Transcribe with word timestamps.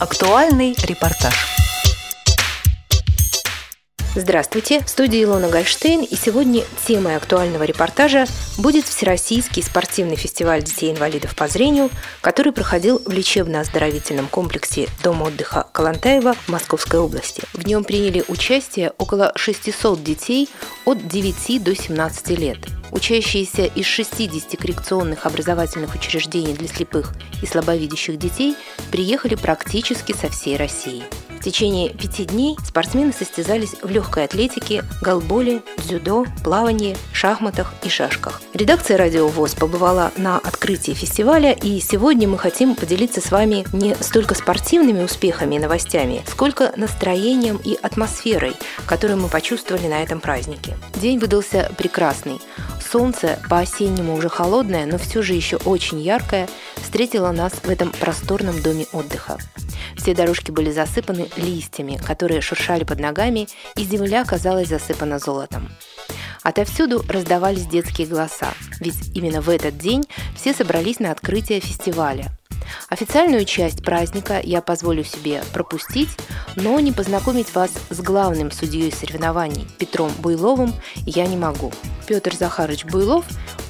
Актуальный 0.00 0.74
репортаж. 0.84 1.34
Здравствуйте, 4.14 4.80
в 4.80 4.88
студии 4.88 5.22
Илона 5.22 5.50
Гольштейн, 5.50 6.04
и 6.04 6.16
сегодня 6.16 6.64
темой 6.86 7.16
актуального 7.16 7.64
репортажа 7.64 8.24
будет 8.56 8.86
Всероссийский 8.86 9.62
спортивный 9.62 10.16
фестиваль 10.16 10.62
детей-инвалидов 10.62 11.36
по 11.36 11.48
зрению, 11.48 11.90
который 12.22 12.52
проходил 12.52 13.02
в 13.04 13.12
лечебно-оздоровительном 13.12 14.28
комплексе 14.28 14.88
Дом 15.04 15.20
отдыха 15.20 15.66
Калантаева 15.70 16.32
в 16.32 16.48
Московской 16.48 16.98
области. 16.98 17.42
В 17.52 17.66
нем 17.66 17.84
приняли 17.84 18.24
участие 18.26 18.94
около 18.96 19.32
600 19.36 20.02
детей 20.02 20.48
от 20.86 21.06
9 21.08 21.62
до 21.62 21.76
17 21.76 22.30
лет. 22.38 22.79
Учащиеся 22.90 23.64
из 23.64 23.86
60 23.86 24.58
коррекционных 24.58 25.26
образовательных 25.26 25.94
учреждений 25.94 26.54
для 26.54 26.68
слепых 26.68 27.12
и 27.42 27.46
слабовидящих 27.46 28.18
детей 28.18 28.56
приехали 28.90 29.36
практически 29.36 30.12
со 30.12 30.28
всей 30.28 30.56
России. 30.56 31.04
В 31.40 31.42
течение 31.42 31.88
пяти 31.88 32.26
дней 32.26 32.58
спортсмены 32.62 33.14
состязались 33.14 33.74
в 33.80 33.88
легкой 33.88 34.26
атлетике, 34.26 34.84
голболе, 35.00 35.62
дзюдо, 35.78 36.26
плавании, 36.44 36.98
шахматах 37.14 37.72
и 37.82 37.88
шашках. 37.88 38.42
Редакция 38.52 38.98
«Радио 38.98 39.26
ВОЗ» 39.26 39.54
побывала 39.54 40.12
на 40.18 40.36
открытии 40.36 40.92
фестиваля, 40.92 41.52
и 41.52 41.80
сегодня 41.80 42.28
мы 42.28 42.36
хотим 42.36 42.74
поделиться 42.74 43.22
с 43.22 43.30
вами 43.30 43.64
не 43.72 43.94
столько 43.94 44.34
спортивными 44.34 45.02
успехами 45.02 45.54
и 45.54 45.58
новостями, 45.58 46.22
сколько 46.28 46.74
настроением 46.76 47.58
и 47.64 47.74
атмосферой, 47.80 48.52
которую 48.84 49.18
мы 49.18 49.28
почувствовали 49.28 49.86
на 49.86 50.02
этом 50.02 50.20
празднике. 50.20 50.76
День 50.94 51.18
выдался 51.18 51.72
прекрасный. 51.78 52.38
Солнце 52.82 53.38
по-осеннему 53.48 54.14
уже 54.14 54.28
холодное, 54.28 54.86
но 54.86 54.98
все 54.98 55.22
же 55.22 55.34
еще 55.34 55.56
очень 55.56 56.00
яркое, 56.00 56.48
встретило 56.76 57.30
нас 57.30 57.52
в 57.52 57.68
этом 57.68 57.90
просторном 57.90 58.60
доме 58.62 58.86
отдыха. 58.92 59.38
Все 59.96 60.14
дорожки 60.14 60.50
были 60.50 60.70
засыпаны 60.70 61.28
листьями, 61.36 62.00
которые 62.04 62.40
шуршали 62.40 62.84
под 62.84 63.00
ногами, 63.00 63.48
и 63.76 63.84
земля 63.84 64.24
казалась 64.24 64.68
засыпана 64.68 65.18
золотом. 65.18 65.68
Отовсюду 66.42 67.04
раздавались 67.06 67.66
детские 67.66 68.06
голоса, 68.06 68.54
ведь 68.80 69.14
именно 69.14 69.40
в 69.40 69.50
этот 69.50 69.76
день 69.76 70.04
все 70.34 70.54
собрались 70.54 70.98
на 70.98 71.12
открытие 71.12 71.60
фестиваля. 71.60 72.30
Официальную 72.88 73.44
часть 73.44 73.82
праздника 73.82 74.40
я 74.42 74.60
позволю 74.60 75.04
себе 75.04 75.42
пропустить, 75.52 76.10
но 76.56 76.78
не 76.80 76.92
познакомить 76.92 77.54
вас 77.54 77.70
с 77.90 78.00
главным 78.00 78.50
судьей 78.50 78.92
соревнований 78.92 79.66
Петром 79.78 80.12
Буйловым 80.18 80.74
я 81.06 81.26
не 81.26 81.36
могу. 81.36 81.72
Петр 82.06 82.34
Захарович 82.34 82.84
Буйлов 82.84 83.24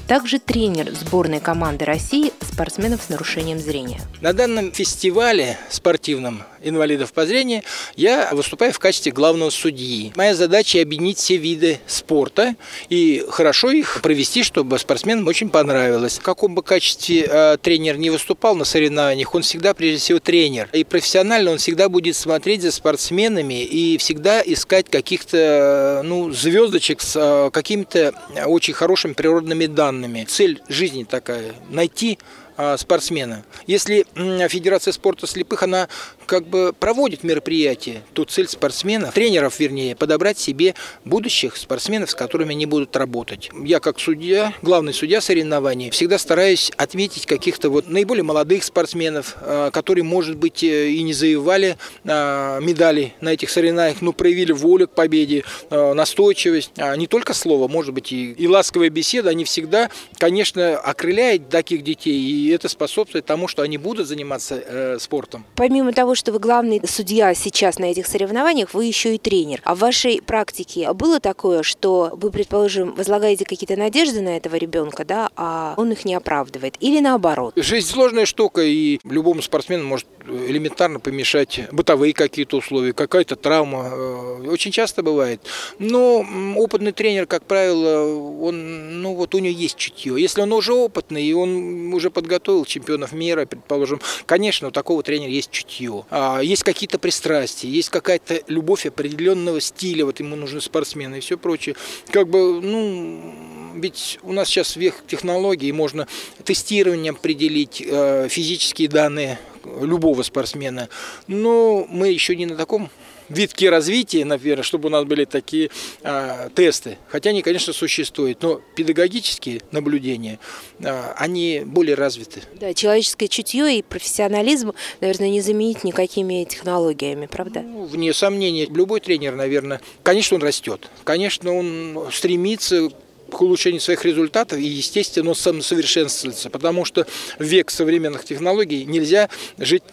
также 0.07 0.39
тренер 0.39 0.91
сборной 0.93 1.39
команды 1.39 1.85
России 1.85 2.33
спортсменов 2.41 3.01
с 3.01 3.09
нарушением 3.09 3.59
зрения. 3.59 4.01
На 4.19 4.33
данном 4.33 4.71
фестивале 4.71 5.57
спортивном 5.69 6.43
инвалидов 6.63 7.13
по 7.13 7.25
зрению 7.25 7.63
я 7.95 8.29
выступаю 8.31 8.73
в 8.73 8.79
качестве 8.79 9.11
главного 9.11 9.49
судьи. 9.49 10.11
Моя 10.15 10.35
задача 10.35 10.81
объединить 10.81 11.17
все 11.17 11.37
виды 11.37 11.79
спорта 11.87 12.55
и 12.89 13.25
хорошо 13.29 13.71
их 13.71 14.01
провести, 14.01 14.43
чтобы 14.43 14.79
спортсменам 14.79 15.27
очень 15.27 15.49
понравилось. 15.49 16.17
В 16.17 16.21
каком 16.21 16.55
бы 16.55 16.63
качестве 16.63 17.27
э, 17.29 17.57
тренер 17.61 17.97
не 17.97 18.09
выступал 18.09 18.55
на 18.55 18.65
соревнованиях, 18.65 19.33
он 19.33 19.41
всегда 19.41 19.73
прежде 19.73 19.99
всего 19.99 20.19
тренер. 20.19 20.69
И 20.73 20.83
профессионально 20.83 21.51
он 21.51 21.57
всегда 21.57 21.89
будет 21.89 22.15
смотреть 22.15 22.61
за 22.61 22.71
спортсменами 22.71 23.63
и 23.63 23.97
всегда 23.97 24.41
искать 24.41 24.89
каких-то 24.89 26.01
ну, 26.03 26.31
звездочек 26.31 27.01
с 27.01 27.15
э, 27.15 27.49
какими-то 27.51 28.13
очень 28.45 28.73
хорошими 28.73 29.13
природными 29.13 29.65
данными. 29.65 30.25
Цель 30.27 30.61
жизни 30.67 31.03
такая– 31.03 31.53
найти 31.69 32.17
а, 32.57 32.77
спортсмена. 32.77 33.43
Если 33.65 34.05
Федерация 34.47 34.91
спорта 34.91 35.25
слепых, 35.25 35.63
она 35.63 35.87
как 36.31 36.47
бы 36.47 36.71
проводит 36.71 37.25
мероприятия, 37.25 38.03
то 38.13 38.23
цель 38.23 38.47
спортсменов, 38.47 39.13
тренеров 39.13 39.59
вернее, 39.59 39.97
подобрать 39.97 40.39
себе 40.39 40.75
будущих 41.03 41.57
спортсменов, 41.57 42.11
с 42.11 42.15
которыми 42.15 42.51
они 42.51 42.65
будут 42.65 42.95
работать. 42.95 43.49
Я 43.65 43.81
как 43.81 43.99
судья, 43.99 44.53
главный 44.61 44.93
судья 44.93 45.19
соревнований, 45.19 45.89
всегда 45.89 46.17
стараюсь 46.17 46.71
отметить 46.77 47.25
каких-то 47.25 47.69
вот 47.69 47.89
наиболее 47.89 48.23
молодых 48.23 48.63
спортсменов, 48.63 49.35
а, 49.41 49.71
которые, 49.71 50.05
может 50.05 50.37
быть, 50.37 50.63
э, 50.63 50.91
и 50.91 51.03
не 51.03 51.11
завоевали 51.11 51.75
а, 52.05 52.59
медали 52.61 53.13
на 53.19 53.33
этих 53.33 53.49
соревнованиях, 53.49 54.01
но 54.01 54.13
проявили 54.13 54.53
волю 54.53 54.87
к 54.87 54.91
победе, 54.91 55.43
настойчивость. 55.69 56.71
Не 56.77 57.07
только 57.07 57.33
слово, 57.33 57.67
может 57.67 57.93
быть, 57.93 58.13
и, 58.13 58.31
и 58.31 58.47
ласковая 58.47 58.89
беседа, 58.89 59.31
они 59.31 59.43
всегда, 59.43 59.89
конечно, 60.17 60.77
окрыляют 60.77 61.49
таких 61.49 61.83
детей, 61.83 62.17
и 62.17 62.49
это 62.51 62.69
способствует 62.69 63.25
тому, 63.25 63.49
что 63.49 63.63
они 63.63 63.77
будут 63.77 64.07
заниматься 64.07 64.63
э, 64.65 64.97
спортом. 64.99 65.45
Помимо 65.55 65.91
того, 65.91 66.15
что 66.15 66.20
вы 66.29 66.39
главный 66.39 66.81
судья 66.85 67.33
сейчас 67.33 67.79
на 67.79 67.85
этих 67.85 68.05
соревнованиях, 68.05 68.73
вы 68.73 68.85
еще 68.85 69.15
и 69.15 69.17
тренер. 69.17 69.61
А 69.63 69.75
в 69.75 69.79
вашей 69.79 70.21
практике 70.21 70.91
было 70.93 71.19
такое, 71.19 71.63
что 71.63 72.11
вы, 72.13 72.29
предположим, 72.29 72.93
возлагаете 72.93 73.45
какие-то 73.45 73.75
надежды 73.75 74.21
на 74.21 74.37
этого 74.37 74.55
ребенка, 74.55 75.05
да, 75.05 75.29
а 75.35 75.73
он 75.77 75.91
их 75.91 76.05
не 76.05 76.13
оправдывает? 76.13 76.75
Или 76.79 76.99
наоборот? 76.99 77.53
Жизнь 77.55 77.87
сложная 77.87 78.25
штука, 78.25 78.61
и 78.61 78.99
любому 79.03 79.41
спортсмену 79.41 79.85
может 79.85 80.07
элементарно 80.27 80.99
помешать 80.99 81.61
бытовые 81.71 82.13
какие-то 82.13 82.57
условия, 82.57 82.93
какая-то 82.93 83.35
травма. 83.35 83.89
Э, 83.91 84.47
очень 84.47 84.71
часто 84.71 85.03
бывает. 85.03 85.41
Но 85.79 86.25
опытный 86.57 86.91
тренер, 86.91 87.25
как 87.25 87.43
правило, 87.45 88.05
он, 88.41 89.01
ну 89.01 89.15
вот 89.15 89.35
у 89.35 89.39
него 89.39 89.57
есть 89.57 89.77
чутье. 89.77 90.15
Если 90.21 90.41
он 90.41 90.53
уже 90.53 90.73
опытный, 90.73 91.23
и 91.23 91.33
он 91.33 91.93
уже 91.93 92.11
подготовил 92.11 92.65
чемпионов 92.65 93.13
мира, 93.13 93.45
предположим, 93.45 94.01
конечно, 94.25 94.67
у 94.67 94.71
такого 94.71 95.03
тренера 95.03 95.29
есть 95.29 95.51
чутье. 95.51 96.05
А 96.11 96.41
есть 96.41 96.63
какие-то 96.63 96.99
пристрастия, 96.99 97.69
есть 97.69 97.89
какая-то 97.89 98.41
любовь 98.47 98.85
определенного 98.85 99.61
стиля, 99.61 100.03
вот 100.03 100.19
ему 100.19 100.35
нужны 100.35 100.59
спортсмены 100.59 101.17
и 101.17 101.19
все 101.21 101.37
прочее. 101.37 101.77
Как 102.11 102.27
бы, 102.27 102.59
ну, 102.61 103.33
ведь 103.75 104.19
у 104.21 104.33
нас 104.33 104.49
сейчас 104.49 104.75
век 104.75 104.95
технологий, 105.07 105.71
можно 105.71 106.09
тестированием 106.43 107.15
определить 107.15 107.81
э, 107.85 108.27
физические 108.29 108.89
данные 108.89 109.39
любого 109.63 110.21
спортсмена. 110.23 110.89
Но 111.27 111.87
мы 111.89 112.09
еще 112.09 112.35
не 112.35 112.45
на 112.45 112.57
таком 112.57 112.89
витке 113.31 113.69
развития, 113.69 114.25
наверное, 114.25 114.63
чтобы 114.63 114.87
у 114.87 114.91
нас 114.91 115.05
были 115.05 115.25
такие 115.25 115.69
а, 116.03 116.49
тесты. 116.49 116.97
Хотя 117.07 117.31
они, 117.31 117.41
конечно, 117.41 117.73
существуют, 117.73 118.41
но 118.41 118.61
педагогические 118.75 119.61
наблюдения, 119.71 120.39
а, 120.83 121.13
они 121.17 121.63
более 121.65 121.95
развиты. 121.95 122.41
Да, 122.59 122.73
человеческое 122.73 123.27
чутье 123.27 123.79
и 123.79 123.81
профессионализм, 123.81 124.73
наверное, 124.99 125.29
не 125.29 125.41
заменить 125.41 125.83
никакими 125.83 126.43
технологиями, 126.43 127.25
правда? 127.25 127.61
Ну, 127.61 127.85
вне 127.85 128.13
сомнения, 128.13 128.65
любой 128.65 128.99
тренер, 128.99 129.35
наверное, 129.35 129.81
конечно, 130.03 130.35
он 130.35 130.43
растет, 130.43 130.89
конечно, 131.03 131.53
он 131.53 132.07
стремится 132.11 132.89
к 133.31 133.41
улучшению 133.41 133.79
своих 133.79 134.03
результатов 134.05 134.59
и, 134.59 134.63
естественно, 134.63 135.29
он 135.29 135.35
самосовершенствуется, 135.35 136.49
потому 136.49 136.85
что 136.85 137.07
век 137.39 137.71
современных 137.71 138.25
технологий 138.25 138.83
нельзя 138.83 139.29
жить 139.57 139.83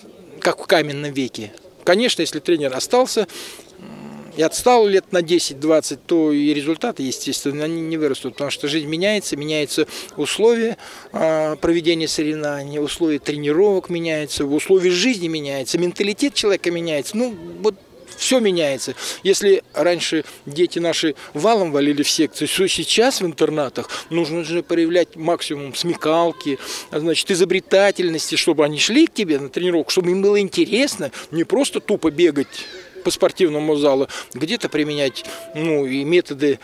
как 0.40 0.60
в 0.60 0.66
каменном 0.66 1.12
веке. 1.12 1.52
Конечно, 1.88 2.20
если 2.20 2.38
тренер 2.38 2.76
остался 2.76 3.26
и 4.36 4.42
отстал 4.42 4.86
лет 4.86 5.10
на 5.10 5.22
10-20, 5.22 5.98
то 6.06 6.32
и 6.32 6.52
результаты, 6.52 7.02
естественно, 7.02 7.64
они 7.64 7.80
не 7.80 7.96
вырастут, 7.96 8.34
потому 8.34 8.50
что 8.50 8.68
жизнь 8.68 8.86
меняется, 8.86 9.38
меняются 9.38 9.88
условия 10.18 10.76
а, 11.12 11.56
проведения 11.56 12.06
соревнований, 12.06 12.78
условия 12.78 13.18
тренировок 13.18 13.88
меняются, 13.88 14.44
условия 14.44 14.90
жизни 14.90 15.28
меняются, 15.28 15.78
менталитет 15.78 16.34
человека 16.34 16.70
меняется. 16.70 17.16
Ну, 17.16 17.34
вот 17.60 17.74
все 18.18 18.40
меняется. 18.40 18.94
Если 19.22 19.62
раньше 19.72 20.24
дети 20.44 20.78
наши 20.78 21.14
валом 21.34 21.72
валили 21.72 22.02
в 22.02 22.10
секции, 22.10 22.46
то 22.46 22.68
сейчас 22.68 23.20
в 23.20 23.26
интернатах 23.26 23.88
нужно 24.10 24.44
же 24.44 24.62
проявлять 24.62 25.16
максимум 25.16 25.74
смекалки, 25.74 26.58
значит, 26.90 27.30
изобретательности, 27.30 28.34
чтобы 28.34 28.64
они 28.64 28.78
шли 28.78 29.06
к 29.06 29.14
тебе 29.14 29.38
на 29.38 29.48
тренировку, 29.48 29.90
чтобы 29.90 30.10
им 30.10 30.20
было 30.20 30.38
интересно, 30.40 31.10
не 31.30 31.44
просто 31.44 31.80
тупо 31.80 32.10
бегать 32.10 32.48
по 33.04 33.10
спортивному 33.10 33.76
залу, 33.76 34.08
где-то 34.34 34.68
применять 34.68 35.24
ну, 35.54 35.86
и 35.86 36.04
методы 36.04 36.58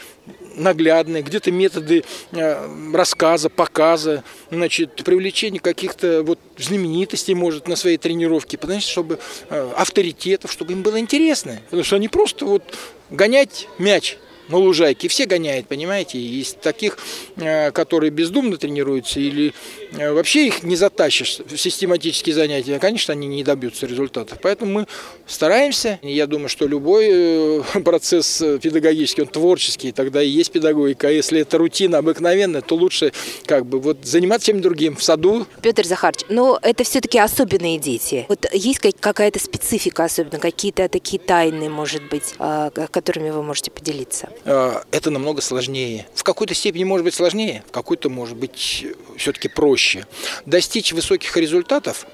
наглядные, 0.56 1.22
где-то 1.22 1.50
методы 1.50 2.04
э, 2.32 2.92
рассказа, 2.92 3.50
показа, 3.50 4.22
значит, 4.50 5.02
привлечения 5.04 5.60
каких-то 5.60 6.22
вот 6.22 6.38
знаменитостей, 6.56 7.34
может, 7.34 7.68
на 7.68 7.76
своей 7.76 7.96
тренировке, 7.96 8.56
потому 8.56 8.80
что, 8.80 8.90
чтобы 8.90 9.18
э, 9.50 9.72
авторитетов, 9.76 10.52
чтобы 10.52 10.72
им 10.72 10.82
было 10.82 10.98
интересно, 10.98 11.60
потому 11.64 11.84
что 11.84 11.96
они 11.96 12.08
просто 12.08 12.44
вот 12.44 12.62
гонять 13.10 13.68
мяч 13.78 14.18
на 14.48 14.58
лужайке. 14.58 15.08
Все 15.08 15.26
гоняют, 15.26 15.68
понимаете? 15.68 16.18
Есть 16.18 16.60
таких, 16.60 16.98
э, 17.36 17.70
которые 17.72 18.10
бездумно 18.10 18.56
тренируются 18.56 19.20
или 19.20 19.52
э, 19.92 20.12
вообще 20.12 20.46
их 20.46 20.62
не 20.62 20.76
затащишь 20.76 21.40
в 21.46 21.56
систематические 21.56 22.34
занятия. 22.34 22.78
Конечно, 22.78 23.12
они 23.12 23.26
не 23.26 23.44
добьются 23.44 23.86
результатов. 23.86 24.38
Поэтому 24.42 24.72
мы 24.72 24.86
стараемся. 25.26 25.98
Я 26.02 26.26
думаю, 26.26 26.48
что 26.48 26.66
любой 26.66 27.08
э, 27.10 27.62
процесс 27.84 28.42
педагогический, 28.62 29.22
он 29.22 29.28
творческий, 29.28 29.92
тогда 29.92 30.22
и 30.22 30.28
есть 30.28 30.52
педагогика. 30.52 31.08
А 31.08 31.10
если 31.10 31.40
это 31.40 31.58
рутина 31.58 31.98
обыкновенная, 31.98 32.60
то 32.60 32.74
лучше 32.74 33.12
как 33.46 33.66
бы 33.66 33.78
вот 33.80 34.04
заниматься 34.04 34.46
чем 34.46 34.60
другим 34.60 34.96
в 34.96 35.02
саду. 35.02 35.46
Петр 35.62 35.84
Захарович, 35.84 36.24
но 36.28 36.58
это 36.62 36.84
все-таки 36.84 37.18
особенные 37.18 37.78
дети. 37.78 38.26
Вот 38.28 38.46
есть 38.52 38.80
какая-то 39.00 39.38
специфика 39.38 40.04
особенно, 40.04 40.38
какие-то 40.38 40.88
такие 40.88 41.20
тайны, 41.20 41.68
может 41.68 42.02
быть, 42.08 42.34
а, 42.38 42.70
которыми 42.70 43.30
вы 43.30 43.42
можете 43.42 43.70
поделиться? 43.70 44.28
А, 44.44 44.84
это 44.90 45.10
намного 45.10 45.40
сложнее. 45.40 46.06
В 46.14 46.22
какой-то 46.22 46.54
степени 46.54 46.84
может 46.84 47.04
быть 47.04 47.14
сложнее, 47.14 47.62
в 47.68 47.70
какой-то 47.70 48.10
может 48.10 48.36
быть 48.36 48.86
все-таки 49.16 49.48
проще. 49.48 50.06
Достичь 50.46 50.92
высоких 50.92 51.36
результатов 51.36 52.06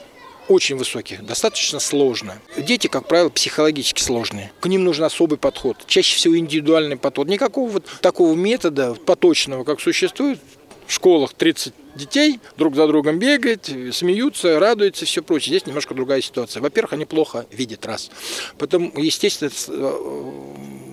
очень 0.48 0.76
высоких, 0.76 1.24
достаточно 1.24 1.78
сложно. 1.78 2.40
Дети, 2.56 2.88
как 2.88 3.06
правило, 3.06 3.28
психологически 3.28 4.02
сложные. 4.02 4.50
К 4.60 4.66
ним 4.66 4.82
нужен 4.82 5.04
особый 5.04 5.38
подход, 5.38 5.76
чаще 5.86 6.16
всего 6.16 6.36
индивидуальный 6.36 6.96
подход. 6.96 7.28
Никакого 7.28 7.70
вот 7.70 7.86
такого 8.00 8.34
метода 8.34 8.94
поточного, 8.94 9.62
как 9.62 9.80
существует 9.80 10.40
в 10.88 10.92
школах 10.92 11.34
30 11.34 11.72
детей 11.94 12.40
друг 12.56 12.74
за 12.74 12.88
другом 12.88 13.20
бегает, 13.20 13.70
смеются, 13.92 14.58
радуются, 14.58 15.04
все 15.04 15.22
прочее. 15.22 15.50
Здесь 15.50 15.66
немножко 15.66 15.94
другая 15.94 16.20
ситуация. 16.20 16.60
Во-первых, 16.60 16.94
они 16.94 17.04
плохо 17.04 17.46
видят 17.52 17.86
раз. 17.86 18.10
Потом, 18.58 18.92
естественно, 18.96 19.52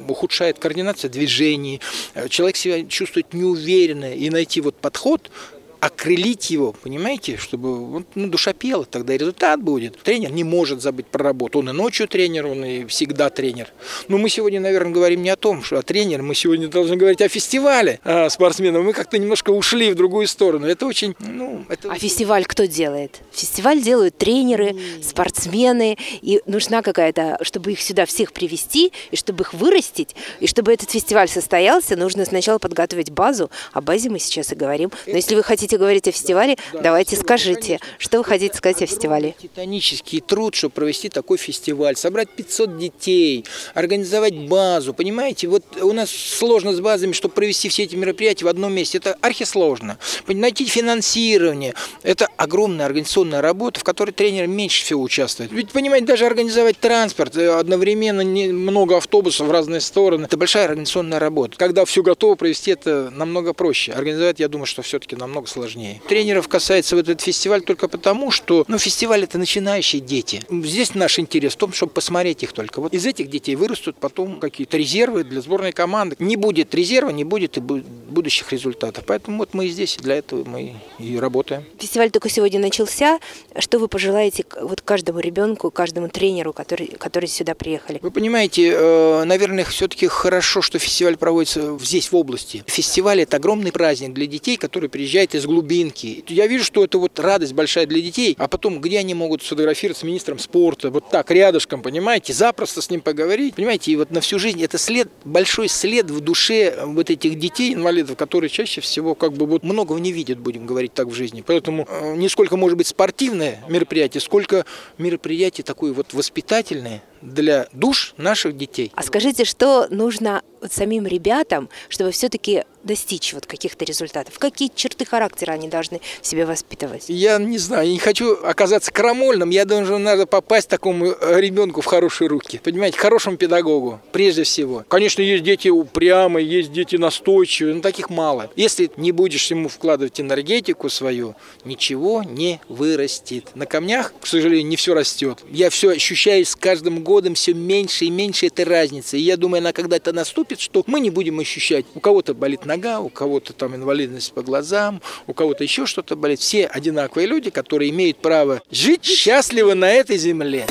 ухудшает 0.10 0.60
координация 0.60 1.10
движений, 1.10 1.82
человек 2.30 2.56
себя 2.56 2.86
чувствует 2.86 3.34
неуверенно, 3.34 4.14
и 4.14 4.30
найти 4.30 4.62
вот 4.62 4.76
подход, 4.76 5.30
окрылить 5.80 6.50
его, 6.50 6.74
понимаете, 6.74 7.38
чтобы 7.38 8.06
ну, 8.16 8.28
душа 8.28 8.54
пела, 8.54 8.86
тогда 8.86 9.14
и 9.14 9.18
результат 9.18 9.62
будет. 9.62 9.98
Тренер 10.02 10.32
не 10.32 10.44
может 10.44 10.82
забыть 10.82 11.08
про 11.08 11.24
работу. 11.24 11.60
Он 11.60 11.70
и 11.70 11.74
ночью 11.74 12.08
тренер, 12.08 12.48
он 12.48 12.64
и 12.64 12.86
всегда 12.86 13.30
тренер. 13.30 13.72
Но 14.08 14.18
мы 14.18 14.30
сегодня, 14.30 14.60
наверное, 14.60 14.92
говорим 14.92 15.22
не 15.24 15.30
о 15.30 15.36
том, 15.36 15.64
что 15.64 15.78
о 15.78 15.82
тренере, 15.82 16.22
мы 16.22 16.36
сегодня 16.36 16.68
должны 16.68 16.96
говорить 16.96 17.22
о 17.22 17.30
фестивале 17.30 18.00
а, 18.04 18.30
спортсменов. 18.30 18.84
Мы 18.84 18.94
как-то 18.94 19.18
немножко 19.18 19.52
ушли 19.52 19.92
в 19.92 19.96
другую 19.96 20.28
сторону. 20.28 20.68
Это 20.68 20.86
очень... 20.86 21.16
Ну, 21.20 21.66
это... 21.70 21.92
А 21.92 21.96
фестиваль 21.96 22.46
кто 22.46 22.66
делает? 22.66 23.22
Фестиваль 23.32 23.82
делают 23.82 24.18
тренеры, 24.18 24.76
спортсмены, 25.04 25.98
и 26.22 26.42
нужна 26.46 26.82
какая-то, 26.82 27.38
чтобы 27.42 27.74
их 27.74 27.82
сюда 27.82 28.06
всех 28.06 28.34
привести, 28.34 28.92
и 29.12 29.16
чтобы 29.16 29.44
их 29.44 29.54
вырастить, 29.54 30.16
и 30.40 30.48
чтобы 30.48 30.74
этот 30.74 30.92
фестиваль 30.92 31.30
состоялся, 31.30 31.96
нужно 31.96 32.26
сначала 32.26 32.58
подготовить 32.58 33.12
базу. 33.12 33.50
О 33.74 33.82
базе 33.82 34.10
мы 34.10 34.20
сейчас 34.20 34.52
и 34.52 34.56
говорим. 34.56 34.92
Но 35.06 35.14
если 35.14 35.36
вы 35.36 35.44
хотите 35.44 35.67
хотите 35.68 35.78
говорить 35.80 36.08
о 36.08 36.12
фестивале, 36.14 36.56
да, 36.72 36.80
давайте 36.80 37.18
скажите, 37.18 37.82
что 37.98 38.20
вы 38.20 38.24
хотите 38.24 38.56
сказать 38.56 38.82
о 38.82 38.86
фестивале. 38.86 39.36
Титанический 39.38 40.22
труд, 40.22 40.56
чтобы 40.56 40.74
провести 40.74 41.10
такой 41.10 41.38
фестиваль, 41.38 41.98
собрать 41.98 42.30
500 42.30 42.78
детей, 42.78 43.44
организовать 43.74 44.34
базу, 44.48 44.94
понимаете, 44.94 45.50
вот 45.50 45.64
у 45.82 45.92
нас 45.92 46.10
сложно 46.10 46.72
с 46.72 46.80
базами, 46.80 47.12
чтобы 47.12 47.34
провести 47.34 47.68
все 47.68 47.84
эти 47.84 47.98
мероприятия 47.98 48.46
в 48.46 48.48
одном 48.48 48.74
месте, 48.74 48.98
это 49.00 49.18
архисложно. 49.20 49.98
Найти 50.28 50.64
финансирование, 50.64 51.74
это 52.02 52.30
огромная 52.38 52.86
организационная 52.86 53.42
работа, 53.42 53.82
в 53.82 53.84
которой 53.84 54.12
тренер 54.12 54.48
меньше 54.48 54.86
всего 54.86 55.02
участвует. 55.02 55.52
Ведь, 55.52 55.72
понимаете, 55.72 56.06
даже 56.06 56.26
организовать 56.26 56.80
транспорт, 56.80 57.36
э, 57.36 57.50
одновременно 57.60 58.24
много 58.24 58.96
автобусов 58.96 59.48
в 59.48 59.52
разные 59.52 59.82
стороны, 59.82 60.26
это 60.26 60.38
большая 60.38 60.66
организационная 60.66 61.20
работа. 61.20 61.58
Когда 61.58 61.84
все 61.84 62.04
готово 62.04 62.36
провести, 62.36 62.72
это 62.72 63.12
намного 63.14 63.52
проще. 63.52 63.92
Организовать, 63.92 64.40
я 64.40 64.48
думаю, 64.48 64.66
что 64.66 64.82
все-таки 64.82 65.18
намного 65.18 65.48
сложнее 65.48 65.57
сложнее. 65.58 66.02
Тренеров 66.08 66.48
касается 66.48 66.96
вот 66.96 67.10
этот 67.10 67.22
фестиваль 67.22 67.62
только 67.62 67.88
потому, 67.88 68.32
что 68.32 68.64
ну, 68.68 68.78
фестиваль 68.78 69.24
это 69.24 69.38
начинающие 69.38 70.02
дети. 70.02 70.42
Здесь 70.50 70.94
наш 70.94 71.18
интерес 71.20 71.54
в 71.54 71.58
том, 71.58 71.74
чтобы 71.74 71.92
посмотреть 71.94 72.44
их 72.44 72.54
только. 72.54 72.80
Вот 72.80 72.94
из 72.94 73.06
этих 73.06 73.30
детей 73.30 73.56
вырастут 73.56 73.98
потом 73.98 74.40
какие-то 74.40 74.78
резервы 74.78 75.24
для 75.24 75.42
сборной 75.42 75.72
команды. 75.72 76.16
Не 76.20 76.36
будет 76.36 76.76
резерва, 76.76 77.10
не 77.10 77.24
будет 77.24 77.58
и 77.58 77.60
будущих 77.60 78.52
результатов. 78.52 79.04
Поэтому 79.08 79.40
вот 79.40 79.54
мы 79.54 79.68
здесь, 79.68 79.98
для 79.98 80.16
этого 80.16 80.44
мы 80.44 80.76
и 81.00 81.18
работаем. 81.18 81.64
Фестиваль 81.80 82.12
только 82.12 82.30
сегодня 82.30 82.60
начался. 82.60 83.20
Что 83.58 83.80
вы 83.80 83.88
пожелаете 83.88 84.46
вот 84.62 84.82
каждому 84.82 85.20
ребенку, 85.20 85.72
каждому 85.72 86.10
тренеру, 86.10 86.54
который, 86.54 86.88
который 86.88 87.28
сюда 87.28 87.56
приехали? 87.56 88.00
Вы 88.02 88.12
понимаете, 88.12 88.74
э, 88.74 89.24
наверное, 89.24 89.66
все-таки 89.66 90.08
хорошо, 90.08 90.62
что 90.62 90.78
фестиваль 90.78 91.18
проводится 91.18 91.78
здесь, 91.80 92.12
в 92.12 92.16
области. 92.16 92.64
Фестиваль– 92.68 93.22
это 93.24 93.38
огромный 93.38 93.72
праздник 93.72 94.14
для 94.14 94.28
детей, 94.28 94.58
которые 94.58 94.90
приезжают 94.90 95.34
из 95.34 95.47
глубинки. 95.48 96.24
Я 96.28 96.46
вижу, 96.46 96.64
что 96.64 96.84
это 96.84 97.00
вот 97.00 97.20
радость 97.20 97.54
большая 97.54 97.88
для 97.88 98.02
детей, 98.02 98.36
а 98.38 98.48
потом 98.48 98.80
где 98.80 99.00
они 99.00 99.14
могут 99.16 99.42
сфотографироваться 99.42 100.02
с 100.02 100.04
министром 100.04 100.38
спорта, 100.38 100.92
вот 100.92 101.10
так, 101.10 101.32
рядышком, 101.32 101.82
понимаете, 101.82 102.34
запросто 102.34 102.82
с 102.82 102.90
ним 102.92 103.02
поговорить, 103.02 103.56
понимаете, 103.56 103.92
и 103.92 103.96
вот 103.96 104.12
на 104.12 104.22
всю 104.22 104.38
жизнь 104.38 104.62
это 104.62 104.78
след, 104.78 105.10
большой 105.26 105.70
след 105.70 106.12
в 106.12 106.20
душе 106.20 106.84
вот 106.86 107.10
этих 107.10 107.40
детей, 107.40 107.74
инвалидов, 107.74 108.18
которые 108.18 108.50
чаще 108.50 108.82
всего 108.82 109.16
как 109.16 109.34
бы 109.34 109.46
вот 109.46 109.64
многого 109.64 110.00
не 110.00 110.12
видят, 110.12 110.38
будем 110.38 110.66
говорить 110.66 110.94
так 110.94 111.08
в 111.08 111.14
жизни. 111.14 111.44
Поэтому 111.46 111.88
э, 111.90 112.16
не 112.16 112.30
сколько 112.30 112.58
может 112.58 112.78
быть 112.78 112.88
спортивное 112.88 113.64
мероприятие, 113.68 114.22
сколько 114.22 114.66
мероприятие 114.98 115.64
такое 115.64 115.94
вот 115.94 116.14
воспитательное, 116.14 117.02
для 117.22 117.68
душ 117.74 118.14
наших 118.18 118.58
детей. 118.58 118.92
А 118.96 119.04
скажите, 119.04 119.46
что 119.46 119.88
нужно 119.90 120.42
вот 120.62 120.72
самим 120.72 121.06
ребятам, 121.06 121.70
чтобы 121.90 122.12
все-таки 122.12 122.64
достичь 122.84 123.34
вот 123.34 123.46
каких-то 123.46 123.86
результатов? 123.86 124.40
Какие 124.40 124.72
черты 124.74 125.06
характера 125.06 125.52
они 125.52 125.68
должны 125.68 126.02
в 126.22 126.26
себе 126.26 126.46
воспитывать? 126.46 127.06
Я 127.08 127.38
не 127.38 127.58
знаю, 127.58 127.88
я 127.88 127.94
не 127.94 128.00
хочу 128.00 128.34
оказаться 128.44 128.92
крамольным, 128.92 129.50
я 129.50 129.66
должен 129.66 130.02
надо 130.02 130.26
попасть 130.26 130.70
такому 130.70 131.08
э, 131.08 131.42
ребенку 131.42 131.82
в 131.82 131.86
хорошие 131.86 132.28
руки, 132.28 132.60
понимаете, 132.64 132.98
хорошему 132.98 133.38
педагогу, 133.38 134.00
прежде 134.12 134.44
всего. 134.44 134.86
Конечно, 134.88 135.22
есть 135.22 135.44
дети 135.44 135.68
упрямые, 135.68 136.48
есть 136.48 136.72
дети 136.72 136.96
настойчивые, 136.96 137.76
но 137.76 137.82
таких 137.82 138.10
мало. 138.10 138.50
Если 138.56 138.90
не 138.98 139.12
будешь 139.12 139.52
ему 139.52 139.70
вкладывать 139.70 140.20
энергетику 140.22 140.90
свою, 140.90 141.36
ничего 141.66 142.24
не 142.24 142.62
вырастет. 142.70 143.50
На 143.54 143.66
камнях, 143.66 144.14
к 144.20 144.26
сожалению, 144.26 144.68
не 144.68 144.76
все 144.76 144.94
растет. 144.94 145.40
Я 145.50 145.70
все 145.70 145.92
ощущаю 145.92 146.46
с 146.46 146.56
каждым 146.56 147.04
годом 147.08 147.36
все 147.36 147.54
меньше 147.54 148.06
и 148.06 148.10
меньше 148.10 148.48
этой 148.48 148.66
разницы. 148.66 149.18
И 149.18 149.22
я 149.22 149.38
думаю, 149.38 149.60
она 149.60 149.72
когда-то 149.72 150.12
наступит, 150.12 150.60
что 150.60 150.84
мы 150.88 151.00
не 151.00 151.10
будем 151.10 151.40
ощущать. 151.40 151.86
У 151.96 152.02
кого-то 152.02 152.34
болит 152.34 152.66
нога, 152.66 153.00
у 153.00 153.08
кого-то 153.08 153.54
там 153.54 153.76
инвалидность 153.76 154.34
по 154.34 154.42
глазам, 154.42 155.02
у 155.26 155.34
кого-то 155.34 155.64
еще 155.64 155.86
что-то 155.86 156.18
болит. 156.18 156.42
Все 156.42 156.66
одинаковые 156.66 157.28
люди, 157.28 157.50
которые 157.50 157.92
имеют 157.92 158.18
право 158.18 158.62
жить 158.70 159.06
счастливо 159.06 159.74
на 159.74 159.90
этой 159.90 160.18
земле. 160.18 160.68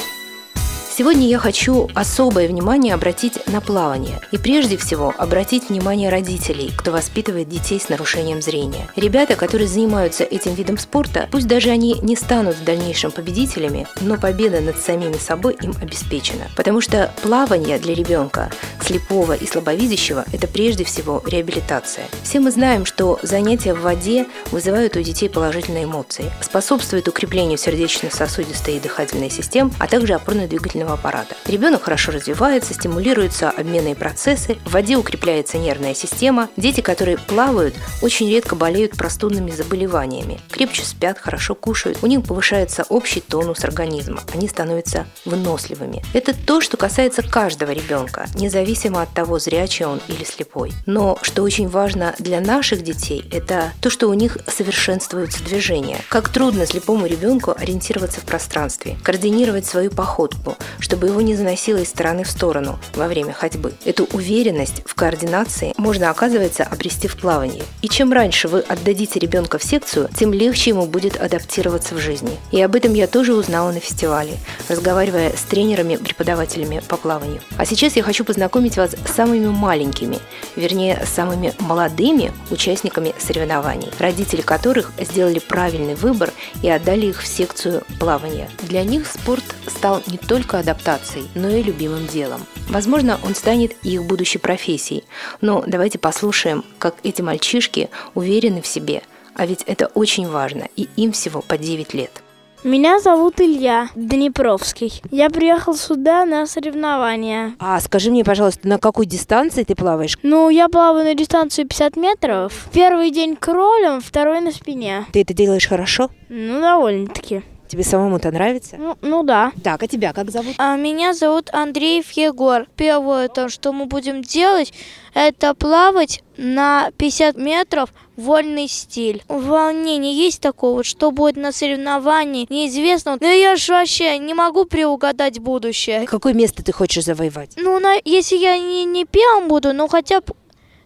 Сегодня 0.99 1.29
я 1.29 1.39
хочу 1.39 1.91
особое 1.95 2.49
внимание 2.49 2.95
обратить 2.95 3.47
на 3.49 3.61
плавание. 3.61 4.19
И 4.33 4.39
прежде 4.39 4.79
всего 4.79 5.13
обратить 5.19 5.69
внимание 5.69 6.09
родителей, 6.09 6.73
кто 6.75 6.91
воспитывает 6.91 7.51
детей 7.51 7.79
с 7.79 7.91
нарушением 7.91 8.41
зрения. 8.41 8.89
Ребята, 8.97 9.37
которые 9.37 9.69
занимаются 9.69 10.25
этим 10.25 10.55
видом 10.55 10.79
спорта, 10.79 11.29
пусть 11.31 11.49
даже 11.49 11.69
они 11.69 11.99
не 12.01 12.17
станут 12.17 12.57
в 12.57 12.65
дальнейшем 12.65 13.11
победителями, 13.11 13.87
но 14.01 14.17
победа 14.17 14.63
над 14.63 14.79
самими 14.79 15.19
собой 15.19 15.59
им 15.61 15.75
обеспечена. 15.83 16.47
Потому 16.57 16.81
что 16.81 17.13
плавание 17.21 17.79
для 17.79 17.95
ребенка, 17.95 18.51
слепого 18.81 19.35
и 19.35 19.47
слабовидящего, 19.47 20.25
это 20.33 20.47
прежде 20.47 20.85
всего 20.85 21.23
реабилитация. 21.27 22.07
Все 22.23 22.41
мы 22.41 22.51
знаем, 22.51 22.87
что 22.87 23.19
занятия 23.23 23.75
в 23.75 23.83
воде 23.83 24.25
вызывают 24.51 24.97
у 24.97 25.03
детей 25.03 25.29
положительные 25.29 25.85
эмоции, 25.85 26.33
способствуют 26.41 27.07
укреплению 27.07 27.59
сердечно-сосудистой 27.59 28.79
и 28.79 28.81
дыхательной 28.81 29.29
систем, 29.29 29.71
а 29.79 29.89
также 29.89 30.15
опорно-двигательного 30.15 30.86
двигательного 30.87 30.95
аппарата. 30.95 31.35
Ребенок 31.47 31.83
хорошо 31.83 32.13
развивается, 32.13 32.75
стимулируются 32.75 33.51
обменные 33.51 33.95
процессы, 33.95 34.57
в 34.65 34.73
воде 34.73 34.97
укрепляется 34.97 35.59
нервная 35.59 35.95
система. 35.95 36.49
Дети, 36.57 36.81
которые 36.81 37.19
плавают, 37.19 37.75
очень 38.03 38.31
редко 38.31 38.55
болеют 38.55 38.93
простудными 38.93 39.51
заболеваниями. 39.51 40.41
Крепче 40.51 40.83
спят, 40.85 41.19
хорошо 41.19 41.55
кушают, 41.55 41.99
у 42.03 42.07
них 42.07 42.25
повышается 42.25 42.85
общий 42.89 43.21
тонус 43.21 43.65
организма, 43.65 44.21
они 44.35 44.49
становятся 44.49 45.07
выносливыми. 45.25 46.03
Это 46.15 46.35
то, 46.35 46.61
что 46.61 46.77
касается 46.77 47.23
каждого 47.23 47.73
ребенка, 47.73 48.27
независимо 48.35 49.03
от 49.03 49.13
того, 49.13 49.39
зрячий 49.39 49.87
он 49.87 50.01
или 50.09 50.25
слепой. 50.25 50.73
Но 50.87 51.19
что 51.23 51.43
очень 51.43 51.69
важно 51.69 52.15
для 52.19 52.41
наших 52.41 52.83
детей, 52.83 53.25
это 53.33 53.73
то, 53.81 53.91
что 53.91 54.09
у 54.09 54.15
них 54.15 54.39
совершенствуются 54.47 55.43
движения. 55.43 56.01
Как 56.09 56.29
трудно 56.29 56.67
слепому 56.67 57.07
ребенку 57.07 57.55
ориентироваться 57.57 58.21
в 58.21 58.25
пространстве, 58.25 58.97
координировать 59.03 59.67
свою 59.67 59.91
походку, 59.91 60.57
чтобы 60.81 61.09
его 61.09 61.21
не 61.21 61.35
заносило 61.35 61.79
из 61.79 61.89
стороны 61.89 62.25
в 62.25 62.31
сторону 62.31 62.79
во 62.95 63.09
время 63.09 63.33
ходьбы. 63.33 63.73
Эту 63.85 64.05
уверенность 64.13 64.83
в 64.85 64.95
координации 64.95 65.75
можно, 65.77 66.11
оказывается, 66.11 66.65
обрести 66.65 67.09
в 67.09 67.17
плавании. 67.17 67.63
И 67.83 67.89
чем 67.89 68.13
раньше 68.13 68.49
вы 68.49 68.61
отдадите 68.61 69.19
ребенка 69.19 69.59
в 69.59 69.65
секцию, 69.65 70.09
тем 70.17 70.33
легче 70.33 70.71
ему 70.71 70.87
будет 70.87 71.17
адаптироваться 71.21 71.95
в 71.95 71.99
жизни. 71.99 72.37
И 72.51 72.61
об 72.61 72.75
этом 72.75 72.95
я 72.95 73.07
тоже 73.07 73.35
узнала 73.35 73.73
на 73.73 73.81
фестивале, 73.81 74.33
разговаривая 74.69 75.33
с 75.37 75.43
тренерами, 75.43 75.97
преподавателями 75.97 76.83
по 76.89 76.97
плаванию. 76.97 77.41
А 77.57 77.65
сейчас 77.65 77.97
я 77.97 78.03
хочу 78.03 78.25
познакомить 78.25 78.77
вас 78.77 78.93
с 78.93 79.15
самыми 79.15 79.47
маленькими, 79.49 80.19
вернее, 80.57 81.03
самыми 81.07 81.55
молодыми 81.59 82.33
участниками 82.51 83.15
соревнований, 83.19 83.91
родители 83.99 84.41
которых 84.41 84.93
сделали 85.01 85.39
правильный 85.39 85.95
выбор 85.95 86.33
и 86.63 86.69
отдали 86.69 87.07
их 87.07 87.23
в 87.23 87.27
секцию 87.27 87.83
плавания. 87.99 88.49
Для 88.63 88.85
них 88.85 89.07
спорт 89.07 89.45
стал 89.67 90.03
не 90.07 90.19
только 90.19 90.59
адаптацией, 90.67 91.29
но 91.35 91.49
и 91.49 91.63
любимым 91.63 92.07
делом. 92.07 92.41
Возможно, 92.69 93.19
он 93.25 93.35
станет 93.35 93.73
их 93.85 94.05
будущей 94.05 94.39
профессией. 94.39 95.05
Но 95.41 95.63
давайте 95.67 95.99
послушаем, 95.99 96.65
как 96.79 96.97
эти 97.05 97.23
мальчишки 97.23 97.89
уверены 98.15 98.61
в 98.61 98.67
себе. 98.67 99.03
А 99.35 99.47
ведь 99.47 99.63
это 99.67 99.87
очень 99.89 100.29
важно, 100.29 100.67
и 100.77 100.89
им 100.97 101.13
всего 101.13 101.43
по 101.43 101.57
9 101.57 101.95
лет. 101.95 102.23
Меня 102.65 102.99
зовут 102.99 103.41
Илья 103.41 103.91
Днепровский. 103.95 105.01
Я 105.13 105.31
приехал 105.31 105.77
сюда 105.77 106.25
на 106.25 106.47
соревнования. 106.47 107.55
А 107.61 107.79
скажи 107.81 108.11
мне, 108.11 108.25
пожалуйста, 108.25 108.67
на 108.67 108.79
какой 108.79 109.07
дистанции 109.07 109.63
ты 109.63 109.77
плаваешь? 109.77 110.19
Ну, 110.23 110.49
я 110.49 110.69
плаваю 110.69 111.05
на 111.05 111.15
дистанцию 111.15 111.69
50 111.69 111.97
метров. 111.97 112.67
Первый 112.73 113.11
день 113.13 113.37
кролем, 113.37 114.01
второй 114.01 114.41
на 114.41 114.51
спине. 114.51 115.05
Ты 115.13 115.21
это 115.21 115.33
делаешь 115.33 115.69
хорошо? 115.69 116.11
Ну, 116.29 116.61
довольно-таки. 116.61 117.43
Тебе 117.69 117.83
самому-то 117.83 118.31
нравится? 118.31 118.77
Ну, 118.77 118.97
ну 119.03 119.23
да. 119.23 119.53
Так, 119.63 119.83
а 119.83 119.89
тебя 119.89 120.13
как 120.13 120.31
зовут? 120.31 120.55
А 120.59 120.77
меня 120.77 121.15
зовут 121.15 121.51
Андреев 121.53 122.11
Егор. 122.13 122.67
Первое, 122.77 123.29
то, 123.29 123.49
что 123.49 123.73
мы 123.73 123.87
будем 123.87 124.23
делать, 124.23 124.73
это 125.15 125.55
плавать 125.55 126.23
на 126.37 126.91
50 126.97 127.37
метров 127.37 127.91
вольный 128.17 128.69
стиль. 128.69 129.23
Волнение 129.29 130.15
есть 130.15 130.41
такое, 130.41 130.73
вот 130.73 130.87
что 130.87 131.11
будет 131.11 131.37
на 131.37 131.53
соревновании, 131.53 132.47
неизвестно. 132.49 133.17
Но 133.21 133.27
я 133.27 133.57
же 133.57 133.73
вообще 133.73 134.19
не 134.19 134.35
могу 134.35 134.65
приугадать 134.65 135.39
будущее. 135.39 136.07
Какое 136.07 136.35
место 136.35 136.65
ты 136.65 136.73
хочешь 136.73 137.05
завоевать? 137.05 137.53
Ну, 137.57 137.79
на, 137.79 137.97
если 138.05 138.37
я 138.37 138.59
не, 138.59 138.85
не 138.85 139.05
первым 139.05 139.49
буду, 139.49 139.73
ну 139.73 139.89
хотя 139.89 140.21
бы 140.21 140.35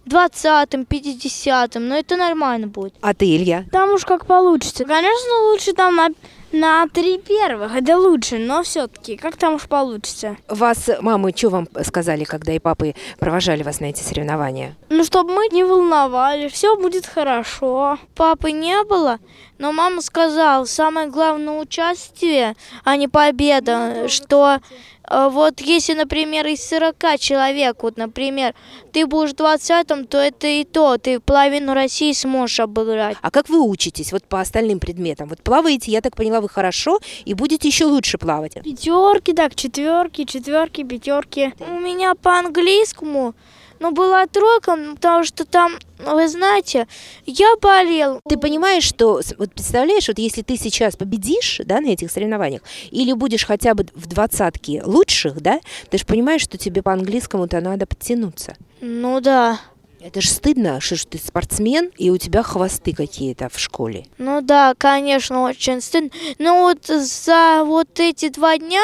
20-м, 0.07 0.83
50-м, 0.83 1.89
но 1.89 1.97
это 1.97 2.17
нормально 2.17 2.67
будет. 2.67 2.95
А 3.01 3.15
ты, 3.15 3.37
Илья? 3.37 3.65
Там 3.71 3.91
уж 3.91 4.05
как 4.05 4.27
получится. 4.27 4.85
Конечно, 4.85 5.51
лучше 5.51 5.73
там 5.73 5.95
на 5.97 6.09
на 6.53 6.87
три 6.89 7.19
первых, 7.19 7.75
это 7.75 7.97
лучше, 7.97 8.39
но 8.39 8.63
все-таки, 8.63 9.17
как 9.17 9.37
там 9.37 9.55
уж 9.55 9.69
получится. 9.69 10.37
Вас 10.49 10.91
мамы 11.01 11.33
что 11.35 11.51
вам 11.51 11.69
сказали, 11.85 12.25
когда 12.25 12.53
и 12.53 12.59
папы 12.59 12.95
провожали 13.19 13.63
вас 13.63 13.81
на 13.81 13.87
эти 13.87 14.03
соревнования? 14.03 14.77
Ну, 14.89 15.05
чтобы 15.05 15.33
мы 15.33 15.49
не 15.53 15.65
волновали, 15.65 16.49
все 16.49 16.77
будет 16.77 17.07
хорошо. 17.07 17.99
Папы 18.15 18.53
не 18.53 18.83
было, 18.85 19.19
но 19.61 19.73
мама 19.73 20.01
сказала, 20.01 20.65
самое 20.65 21.09
главное 21.09 21.61
участие, 21.61 22.57
а 22.83 22.97
не 22.97 23.09
победа, 23.09 23.95
ну, 23.95 24.09
что 24.09 24.59
э, 25.05 25.29
вот 25.31 25.61
если, 25.61 25.93
например, 25.93 26.47
из 26.47 26.67
40 26.67 26.97
человек, 27.19 27.83
вот, 27.83 27.99
например, 27.99 28.55
ты 28.91 29.07
будешь 29.07 29.33
20-м, 29.33 30.07
то 30.07 30.17
это 30.17 30.47
и 30.47 30.65
то, 30.65 30.97
ты 30.97 31.21
половину 31.21 31.75
России 31.75 32.13
сможешь 32.15 32.61
обыграть. 32.61 33.19
А 33.21 33.31
как 33.31 33.51
вы 33.51 33.61
учитесь 33.61 34.13
вот 34.13 34.25
по 34.25 34.41
остальным 34.41 34.81
предметам? 34.81 35.29
Вот 35.29 35.43
плаваете, 35.43 35.93
я 35.93 36.01
так 36.01 36.17
поняла, 36.17 36.41
вы 36.41 36.49
хорошо, 36.49 36.99
и 37.27 37.35
будете 37.35 37.69
еще 37.69 37.85
лучше 37.85 38.17
плавать. 38.17 38.55
Пятерки, 38.65 39.35
так, 39.35 39.55
четверки, 39.55 40.25
четверки, 40.25 40.85
пятерки. 40.85 41.53
У 41.61 41.79
меня 41.79 42.15
по 42.15 42.39
английскому 42.39 43.35
ну, 43.81 43.93
была 43.93 44.27
тройка, 44.27 44.77
потому 44.95 45.25
что 45.25 45.45
там, 45.45 45.73
вы 45.99 46.29
знаете, 46.29 46.87
я 47.27 47.55
болел. 47.61 48.21
Ты 48.29 48.37
понимаешь, 48.37 48.85
что, 48.85 49.21
вот 49.39 49.53
представляешь, 49.53 50.09
вот 50.09 50.19
если 50.19 50.43
ты 50.43 50.57
сейчас 50.57 50.97
победишь, 50.97 51.61
да, 51.65 51.81
на 51.81 51.89
этих 51.89 52.11
соревнованиях, 52.11 52.63
или 52.91 53.13
будешь 53.13 53.45
хотя 53.45 53.75
бы 53.75 53.87
в 53.95 54.07
двадцатке 54.07 54.83
лучших, 54.85 55.41
да, 55.41 55.61
ты 55.91 55.99
же 55.99 56.05
понимаешь, 56.05 56.43
что 56.43 56.59
тебе 56.59 56.83
по 56.83 56.93
английскому-то 56.93 57.61
надо 57.61 57.87
подтянуться. 57.87 58.57
Ну 58.81 59.21
да. 59.21 59.59
Это 60.01 60.21
же 60.21 60.29
стыдно, 60.29 60.81
что 60.81 60.97
ты 61.07 61.19
спортсмен, 61.19 61.91
и 61.99 62.11
у 62.11 62.17
тебя 62.17 62.43
хвосты 62.43 62.95
какие-то 62.95 63.49
в 63.51 63.59
школе. 63.59 64.07
Ну 64.19 64.41
да, 64.41 64.75
конечно, 64.79 65.43
очень 65.43 65.81
стыдно. 65.81 66.11
Но 66.39 66.61
вот 66.61 66.87
за 66.87 67.63
вот 67.65 68.01
эти 68.01 68.31
два 68.31 68.57
дня, 68.57 68.83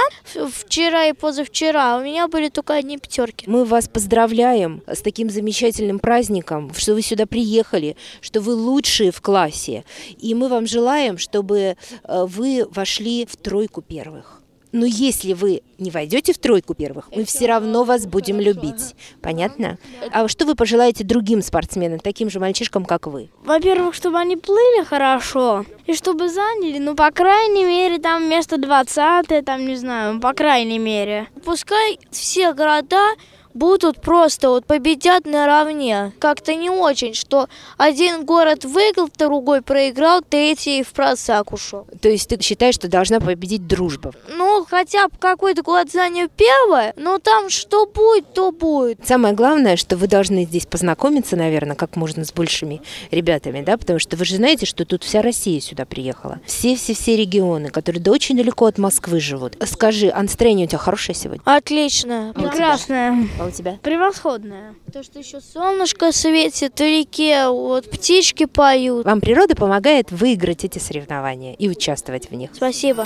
вчера 0.53 1.07
и 1.07 1.13
позавчера, 1.13 1.97
у 1.97 2.03
меня 2.03 2.29
были 2.29 2.51
только 2.51 2.75
одни 2.75 2.99
пятерки. 2.99 3.49
Мы 3.49 3.65
вас 3.65 3.89
поздравляем 3.89 4.83
с 4.87 5.01
таким 5.01 5.31
замечательным 5.31 5.99
праздником, 5.99 6.73
что 6.75 6.95
вы 6.95 7.03
сюда 7.03 7.27
приехали, 7.27 7.97
что 8.21 8.41
вы 8.41 8.55
лучшие 8.55 9.11
в 9.11 9.21
классе. 9.23 9.85
И 10.19 10.35
мы 10.35 10.49
вам 10.49 10.67
желаем, 10.67 11.17
чтобы 11.17 11.77
э, 12.05 12.25
вы 12.27 12.67
вошли 12.71 13.27
в 13.27 13.37
тройку 13.37 13.81
первых. 13.81 14.43
Но 14.77 14.85
если 14.85 15.33
вы 15.33 15.63
не 15.79 15.91
войдете 15.91 16.35
в 16.35 16.39
тройку 16.39 16.75
первых, 16.75 17.09
мы 17.17 17.25
все 17.25 17.47
равно 17.47 17.85
вас 17.85 18.07
будем 18.07 18.39
любить. 18.39 18.95
Понятно? 19.23 19.79
А 20.13 20.29
что 20.29 20.45
вы 20.45 20.55
пожелаете 20.55 21.03
другим 21.03 21.41
спортсменам, 21.41 21.99
таким 21.99 22.29
же 22.29 22.41
мальчишкам, 22.41 22.85
как 22.85 23.07
вы? 23.07 23.31
Во-первых, 23.43 23.95
чтобы 23.95 24.19
они 24.19 24.37
плыли 24.37 24.85
хорошо, 24.85 25.65
и 25.87 25.95
чтобы 25.95 26.29
заняли, 26.29 26.79
ну, 26.79 26.95
по 26.95 27.11
крайней 27.11 27.65
мере, 27.65 27.99
там 27.99 28.29
место 28.29 28.59
20 28.59 29.47
там, 29.47 29.67
не 29.67 29.77
знаю, 29.77 30.21
по 30.21 30.35
крайней 30.35 30.79
мере. 30.79 31.29
Пускай 31.43 31.99
все 32.11 32.53
города 32.53 33.15
будут 33.57 34.01
просто 34.01 34.51
вот 34.51 34.67
победят 34.67 35.27
наравне. 35.27 36.13
Как-то 36.19 36.55
не 36.55 36.71
очень, 36.71 37.15
что 37.15 37.49
один 37.77 38.25
город 38.25 38.65
выиграл, 38.65 39.09
другой 39.17 39.63
проиграл, 39.63 40.23
третий 40.23 40.83
в 40.83 40.93
просак 40.93 41.53
ушел. 41.53 41.87
То 42.01 42.09
есть 42.09 42.29
ты 42.29 42.41
считаешь, 42.41 42.75
что 42.75 42.89
должна 42.89 43.21
победить 43.21 43.67
дружба? 43.67 44.13
Ну, 44.29 44.67
хотя 44.69 45.09
бы 45.09 45.15
какой-то 45.19 45.63
год 45.63 45.91
занял 45.91 46.29
первое, 46.37 46.93
но 46.97 47.19
там 47.19 47.49
что 47.51 47.87
будет, 47.87 48.33
то 48.35 48.53
будет. 48.53 49.07
Самое 49.07 49.35
главное, 49.35 49.77
что 49.77 49.97
вы 49.97 50.07
должны 50.07 50.45
здесь 50.45 50.67
познакомиться, 50.67 51.37
наверное, 51.37 51.77
как 51.77 51.97
можно 51.97 52.25
с 52.25 52.33
большими 52.33 52.83
ребятами, 53.11 53.63
да, 53.63 53.77
потому 53.77 53.99
что 53.99 54.17
вы 54.17 54.25
же 54.25 54.37
знаете, 54.37 54.67
что 54.67 54.85
тут 54.85 55.05
вся 55.05 55.23
Россия 55.23 55.61
сюда 55.61 55.85
приехала. 55.85 56.41
Все-все-все 56.45 57.17
регионы, 57.17 57.71
которые 57.71 58.03
да 58.03 58.11
очень 58.11 58.37
далеко 58.37 58.67
от 58.67 58.79
Москвы 58.79 59.21
живут. 59.21 59.57
Скажи, 59.65 60.09
а 60.09 60.23
настроение 60.23 60.67
у 60.67 60.69
тебя 60.69 60.79
хорошее 60.79 61.17
сегодня? 61.17 61.43
Отлично, 61.45 62.33
а 62.35 62.41
прекрасное. 62.41 63.29
У 63.47 63.51
тебя? 63.51 63.79
Превосходное. 63.83 64.75
То, 64.93 65.05
что 65.05 65.21
еще 65.21 65.41
солнышко 65.41 66.11
светит 66.11 66.77
в 66.77 66.81
реке, 66.81 67.49
вот 67.49 67.89
птички 67.89 68.47
поют. 68.47 69.07
Вам 69.07 69.21
природа 69.21 69.55
помогает 69.55 70.11
выиграть 70.11 70.65
эти 70.65 70.81
соревнования 70.81 71.55
и 71.55 71.69
участвовать 71.69 72.29
в 72.29 72.35
них. 72.35 72.51
Спасибо. 72.55 73.05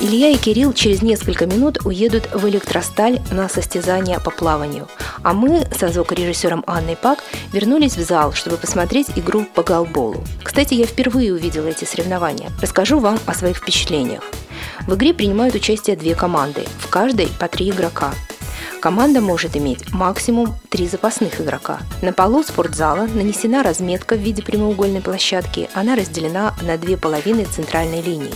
Илья 0.00 0.28
и 0.28 0.36
Кирилл 0.36 0.72
через 0.74 1.02
несколько 1.02 1.46
минут 1.46 1.84
уедут 1.84 2.32
в 2.32 2.48
электросталь 2.48 3.18
на 3.32 3.48
состязание 3.48 4.20
по 4.20 4.30
плаванию. 4.30 4.86
А 5.24 5.32
мы 5.32 5.66
со 5.76 5.88
звукорежиссером 5.88 6.62
Анной 6.68 6.94
Пак 6.94 7.18
вернулись 7.52 7.96
в 7.96 8.02
зал, 8.02 8.32
чтобы 8.34 8.58
посмотреть 8.58 9.08
игру 9.16 9.44
по 9.44 9.64
голболу. 9.64 10.22
Кстати, 10.44 10.74
я 10.74 10.86
впервые 10.86 11.34
увидела 11.34 11.66
эти 11.66 11.84
соревнования. 11.84 12.52
Расскажу 12.62 13.00
вам 13.00 13.18
о 13.26 13.34
своих 13.34 13.56
впечатлениях. 13.56 14.22
В 14.86 14.94
игре 14.94 15.12
принимают 15.12 15.56
участие 15.56 15.96
две 15.96 16.14
команды, 16.14 16.64
в 16.78 16.88
каждой 16.88 17.28
по 17.40 17.48
три 17.48 17.70
игрока. 17.70 18.14
Команда 18.80 19.20
может 19.20 19.56
иметь 19.56 19.92
максимум 19.92 20.54
три 20.68 20.86
запасных 20.86 21.40
игрока. 21.40 21.80
На 22.00 22.12
полу 22.12 22.44
спортзала 22.44 23.06
нанесена 23.06 23.64
разметка 23.64 24.14
в 24.14 24.20
виде 24.20 24.40
прямоугольной 24.42 25.00
площадки. 25.00 25.68
Она 25.74 25.96
разделена 25.96 26.54
на 26.62 26.78
две 26.78 26.96
половины 26.96 27.44
центральной 27.44 28.00
линии. 28.00 28.32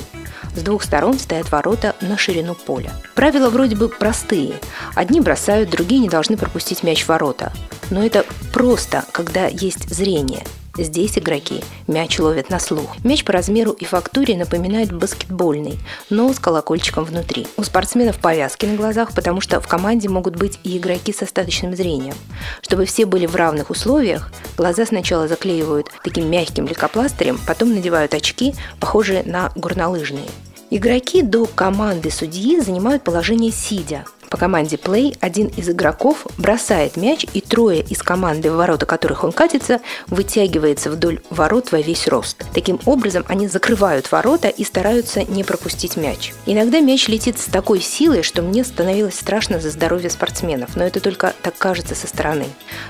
С 0.57 0.63
двух 0.63 0.83
сторон 0.83 1.19
стоят 1.19 1.51
ворота 1.53 1.95
на 2.01 2.19
ширину 2.19 2.55
поля. 2.55 2.93
Правила 3.15 3.51
вроде 3.51 3.77
бы 3.77 3.89
простые. 3.89 4.55
Одни 4.97 5.21
бросают, 5.21 5.71
другие 5.71 6.01
не 6.01 6.09
должны 6.09 6.37
пропустить 6.37 6.83
мяч 6.83 7.05
в 7.05 7.09
ворота. 7.09 7.53
Но 7.91 8.05
это 8.05 8.27
просто, 8.53 9.05
когда 9.13 9.47
есть 9.47 9.89
зрение. 9.89 10.45
Здесь 10.77 11.19
игроки 11.19 11.63
мяч 11.87 12.19
ловят 12.19 12.49
на 12.49 12.59
слух. 12.59 12.97
Мяч 13.05 13.25
по 13.25 13.33
размеру 13.33 13.73
и 13.73 13.85
фактуре 13.85 14.39
напоминает 14.39 14.91
баскетбольный, 14.91 15.79
но 16.09 16.33
с 16.33 16.39
колокольчиком 16.39 17.05
внутри. 17.05 17.47
У 17.59 17.63
спортсменов 17.63 18.19
повязки 18.19 18.65
на 18.65 18.77
глазах, 18.77 19.15
потому 19.15 19.43
что 19.43 19.61
в 19.61 19.69
команде 19.69 20.09
могут 20.09 20.37
быть 20.37 20.59
и 20.65 20.79
игроки 20.79 21.13
с 21.13 21.21
остаточным 21.21 21.77
зрением. 21.77 22.15
Чтобы 22.63 22.87
все 22.87 23.05
были 23.05 23.27
в 23.27 23.37
равных 23.37 23.69
условиях, 23.69 24.33
глаза 24.57 24.87
сначала 24.87 25.29
заклеивают 25.29 25.89
таким 26.03 26.31
мягким 26.31 26.67
лейкопластырем, 26.67 27.39
потом 27.47 27.75
надевают 27.75 28.15
очки, 28.15 28.55
похожие 28.81 29.25
на 29.25 29.53
горнолыжные. 29.55 30.29
Игроки 30.71 31.21
до 31.21 31.45
команды 31.45 32.11
судьи 32.11 32.59
занимают 32.61 33.05
положение 33.05 33.53
сидя, 33.53 34.07
По 34.33 34.39
команде 34.39 34.77
play 34.77 35.15
один 35.21 35.49
из 35.49 35.69
игроков 35.69 36.27
бросает 36.39 36.97
мяч, 36.97 37.27
и 37.35 37.43
трое 37.43 37.83
из 37.83 38.03
команды, 38.03 38.51
в 38.51 38.55
ворота 38.55 38.87
которых 38.87 39.25
он 39.25 39.33
катится, 39.33 39.83
вытягивается 40.07 40.91
вдоль 40.91 41.21
ворот 41.29 41.71
во 41.71 41.83
весь 41.83 42.09
рост. 42.09 42.43
Таким 42.55 42.81
образом, 42.87 43.27
они 43.29 43.47
закрывают 43.47 44.11
ворота 44.11 44.49
и 44.49 44.65
стараются 44.65 45.23
не 45.23 45.45
пропустить 45.45 45.99
мяч. 45.99 46.33
Иногда 46.47 46.81
мяч 46.81 47.09
летит 47.09 47.39
с 47.39 47.45
такой 47.45 47.83
силой, 47.83 48.23
что 48.23 48.41
мне 48.41 48.65
становилось 48.65 49.17
страшно 49.17 49.61
за 49.61 49.69
здоровье 49.69 50.09
спортсменов, 50.09 50.77
но 50.77 50.85
это 50.85 51.01
только 51.01 51.35
так 51.43 51.59
кажется 51.59 51.95
со 51.95 52.07
стороны. 52.07 52.47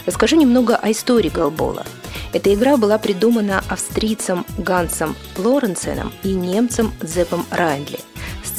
Расскажу 0.07 0.37
немного 0.37 0.77
о 0.77 0.93
истории 0.93 1.29
голбола. 1.29 1.85
Эта 2.33 2.55
игра 2.55 2.77
была 2.77 2.99
придумана 2.99 3.65
австрийцем 3.69 4.47
Гансом 4.59 5.17
Лоренсеном 5.37 6.13
и 6.23 6.35
немцем 6.35 6.93
Зепом 7.03 7.45
Райндли 7.51 7.99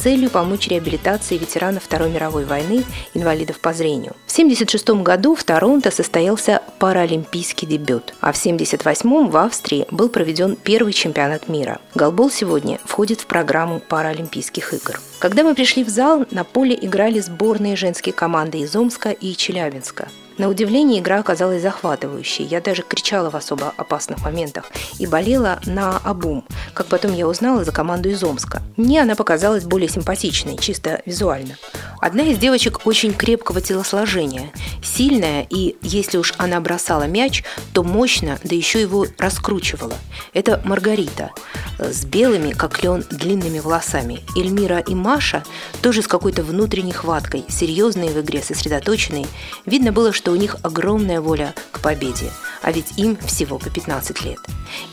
целью 0.03 0.29
помочь 0.29 0.67
реабилитации 0.67 1.37
ветеранов 1.37 1.83
Второй 1.83 2.09
мировой 2.09 2.43
войны, 2.43 2.83
инвалидов 3.13 3.61
по 3.61 3.73
зрению. 3.73 4.13
В 4.27 4.33
1976 4.33 5.01
году 5.01 5.33
в 5.33 5.45
Торонто 5.45 5.91
состоялся 5.91 6.61
паралимпийский 6.77 7.65
дебют, 7.65 8.13
а 8.19 8.33
в 8.33 8.37
1978 8.37 9.29
в 9.29 9.37
Австрии 9.37 9.85
был 9.91 10.09
проведен 10.09 10.57
первый 10.57 10.91
чемпионат 10.91 11.47
мира. 11.47 11.79
Голбол 11.95 12.29
сегодня 12.29 12.79
входит 12.83 13.21
в 13.21 13.27
программу 13.27 13.79
Паралимпийских 13.79 14.73
игр. 14.73 14.99
Когда 15.19 15.43
мы 15.43 15.55
пришли 15.55 15.85
в 15.85 15.89
зал, 15.89 16.25
на 16.31 16.43
поле 16.43 16.77
играли 16.79 17.19
сборные 17.19 17.77
женские 17.77 18.11
команды 18.11 18.59
из 18.59 18.75
Омска 18.75 19.11
и 19.11 19.33
Челябинска. 19.33 20.09
На 20.37 20.49
удивление 20.49 20.99
игра 20.99 21.19
оказалась 21.19 21.61
захватывающей. 21.61 22.43
Я 22.43 22.59
даже 22.59 22.81
кричала 22.81 23.29
в 23.29 23.35
особо 23.35 23.73
опасных 23.77 24.23
моментах 24.23 24.65
и 24.97 25.05
болела 25.05 25.59
на 25.65 25.97
обум, 25.97 26.43
как 26.73 26.87
потом 26.87 27.13
я 27.13 27.27
узнала 27.27 27.63
за 27.63 27.71
команду 27.71 28.09
из 28.09 28.23
Омска. 28.23 28.63
Мне 28.75 29.01
она 29.01 29.15
показалась 29.15 29.63
более 29.63 29.89
симпатичной, 29.89 30.57
чисто 30.57 31.01
визуально. 31.05 31.57
Одна 32.01 32.23
из 32.23 32.37
девочек 32.37 32.81
очень 32.85 33.13
крепкого 33.13 33.61
телосложения, 33.61 34.51
сильная, 34.83 35.45
и 35.49 35.77
если 35.81 36.17
уж 36.17 36.33
она 36.37 36.59
бросала 36.59 37.03
мяч, 37.03 37.43
то 37.73 37.83
мощно, 37.83 38.39
да 38.43 38.55
еще 38.55 38.81
его 38.81 39.05
раскручивала. 39.19 39.95
Это 40.33 40.61
Маргарита 40.65 41.31
с 41.79 42.05
белыми, 42.05 42.51
как 42.51 42.83
лен, 42.83 43.03
длинными 43.09 43.59
волосами. 43.59 44.21
Эльмира 44.35 44.79
и 44.79 44.95
Маша 44.95 45.43
тоже 45.81 46.01
с 46.01 46.07
какой-то 46.07 46.43
внутренней 46.43 46.91
хваткой, 46.91 47.45
серьезные 47.49 48.09
в 48.09 48.19
игре, 48.21 48.41
сосредоточенные. 48.41 49.27
Видно 49.65 49.91
было, 49.91 50.11
что 50.11 50.22
у 50.31 50.35
них 50.35 50.57
огромная 50.63 51.21
воля 51.21 51.53
к 51.71 51.81
победе, 51.81 52.31
а 52.61 52.71
ведь 52.71 52.97
им 52.97 53.17
всего 53.17 53.57
по 53.57 53.69
15 53.69 54.23
лет. 54.25 54.39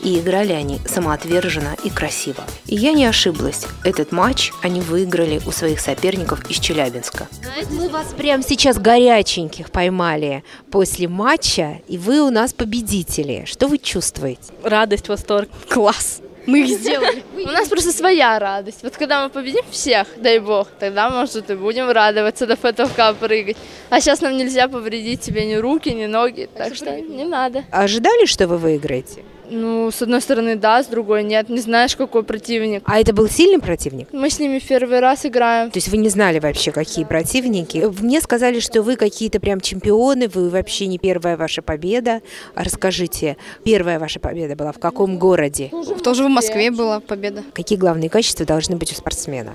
И 0.03 0.19
играли 0.19 0.53
они 0.53 0.79
самоотверженно 0.85 1.75
и 1.83 1.89
красиво. 1.89 2.43
И 2.65 2.75
я 2.75 2.93
не 2.93 3.05
ошиблась. 3.05 3.65
Этот 3.83 4.11
матч 4.11 4.51
они 4.61 4.81
выиграли 4.81 5.41
у 5.45 5.51
своих 5.51 5.79
соперников 5.79 6.49
из 6.49 6.59
Челябинска. 6.59 7.27
Мы 7.71 7.89
вас 7.89 8.07
прямо 8.15 8.43
сейчас 8.43 8.77
горяченьких 8.77 9.71
поймали 9.71 10.43
после 10.69 11.07
матча, 11.07 11.81
и 11.87 11.97
вы 11.97 12.21
у 12.21 12.29
нас 12.29 12.53
победители. 12.53 13.45
Что 13.45 13.67
вы 13.67 13.77
чувствуете? 13.77 14.41
Радость, 14.63 15.07
восторг. 15.07 15.49
Класс! 15.69 16.21
Мы 16.45 16.61
их 16.61 16.79
сделали. 16.79 17.23
У 17.35 17.51
нас 17.51 17.67
просто 17.67 17.91
своя 17.91 18.39
радость. 18.39 18.83
Вот 18.83 18.97
когда 18.97 19.23
мы 19.23 19.29
победим 19.29 19.63
всех, 19.69 20.07
дай 20.17 20.39
бог, 20.39 20.67
тогда, 20.79 21.09
может, 21.09 21.49
и 21.49 21.55
будем 21.55 21.89
радоваться 21.89 22.47
до 22.47 22.57
потолка 22.57 23.13
прыгать. 23.13 23.57
А 23.89 23.99
сейчас 23.99 24.21
нам 24.21 24.37
нельзя 24.37 24.67
повредить 24.67 25.23
себе 25.23 25.45
ни 25.45 25.55
руки, 25.55 25.89
ни 25.89 26.05
ноги, 26.05 26.49
так 26.53 26.75
что 26.75 26.99
не 26.99 27.25
надо. 27.25 27.63
Ожидали, 27.71 28.25
что 28.25 28.47
вы 28.47 28.57
выиграете? 28.57 29.23
Ну, 29.51 29.91
с 29.91 30.01
одной 30.01 30.21
стороны, 30.21 30.55
да, 30.55 30.81
с 30.81 30.87
другой 30.87 31.23
нет. 31.23 31.49
Не 31.49 31.59
знаешь, 31.59 31.95
какой 31.97 32.23
противник. 32.23 32.83
А 32.85 32.99
это 32.99 33.13
был 33.13 33.27
сильный 33.27 33.59
противник? 33.59 34.07
Мы 34.13 34.29
с 34.29 34.39
ними 34.39 34.59
в 34.59 34.67
первый 34.67 34.99
раз 34.99 35.25
играем. 35.25 35.71
То 35.71 35.77
есть 35.77 35.89
вы 35.89 35.97
не 35.97 36.07
знали 36.07 36.39
вообще, 36.39 36.71
какие 36.71 37.03
противники? 37.03 37.85
Мне 38.01 38.21
сказали, 38.21 38.61
что 38.61 38.81
вы 38.81 38.95
какие-то 38.95 39.41
прям 39.41 39.59
чемпионы, 39.59 40.29
вы 40.29 40.49
вообще 40.49 40.87
не 40.87 40.97
первая 40.97 41.35
ваша 41.35 41.61
победа. 41.61 42.21
А 42.55 42.63
расскажите, 42.63 43.35
первая 43.65 43.99
ваша 43.99 44.21
победа 44.21 44.55
была 44.55 44.71
в 44.71 44.79
каком 44.79 45.19
городе? 45.19 45.69
Тоже 46.01 46.23
в 46.23 46.29
Москве 46.29 46.71
была 46.71 47.01
победа. 47.01 47.43
Какие 47.53 47.77
главные 47.77 48.09
качества 48.09 48.45
должны 48.45 48.77
быть 48.77 48.93
у 48.93 48.95
спортсмена? 48.95 49.53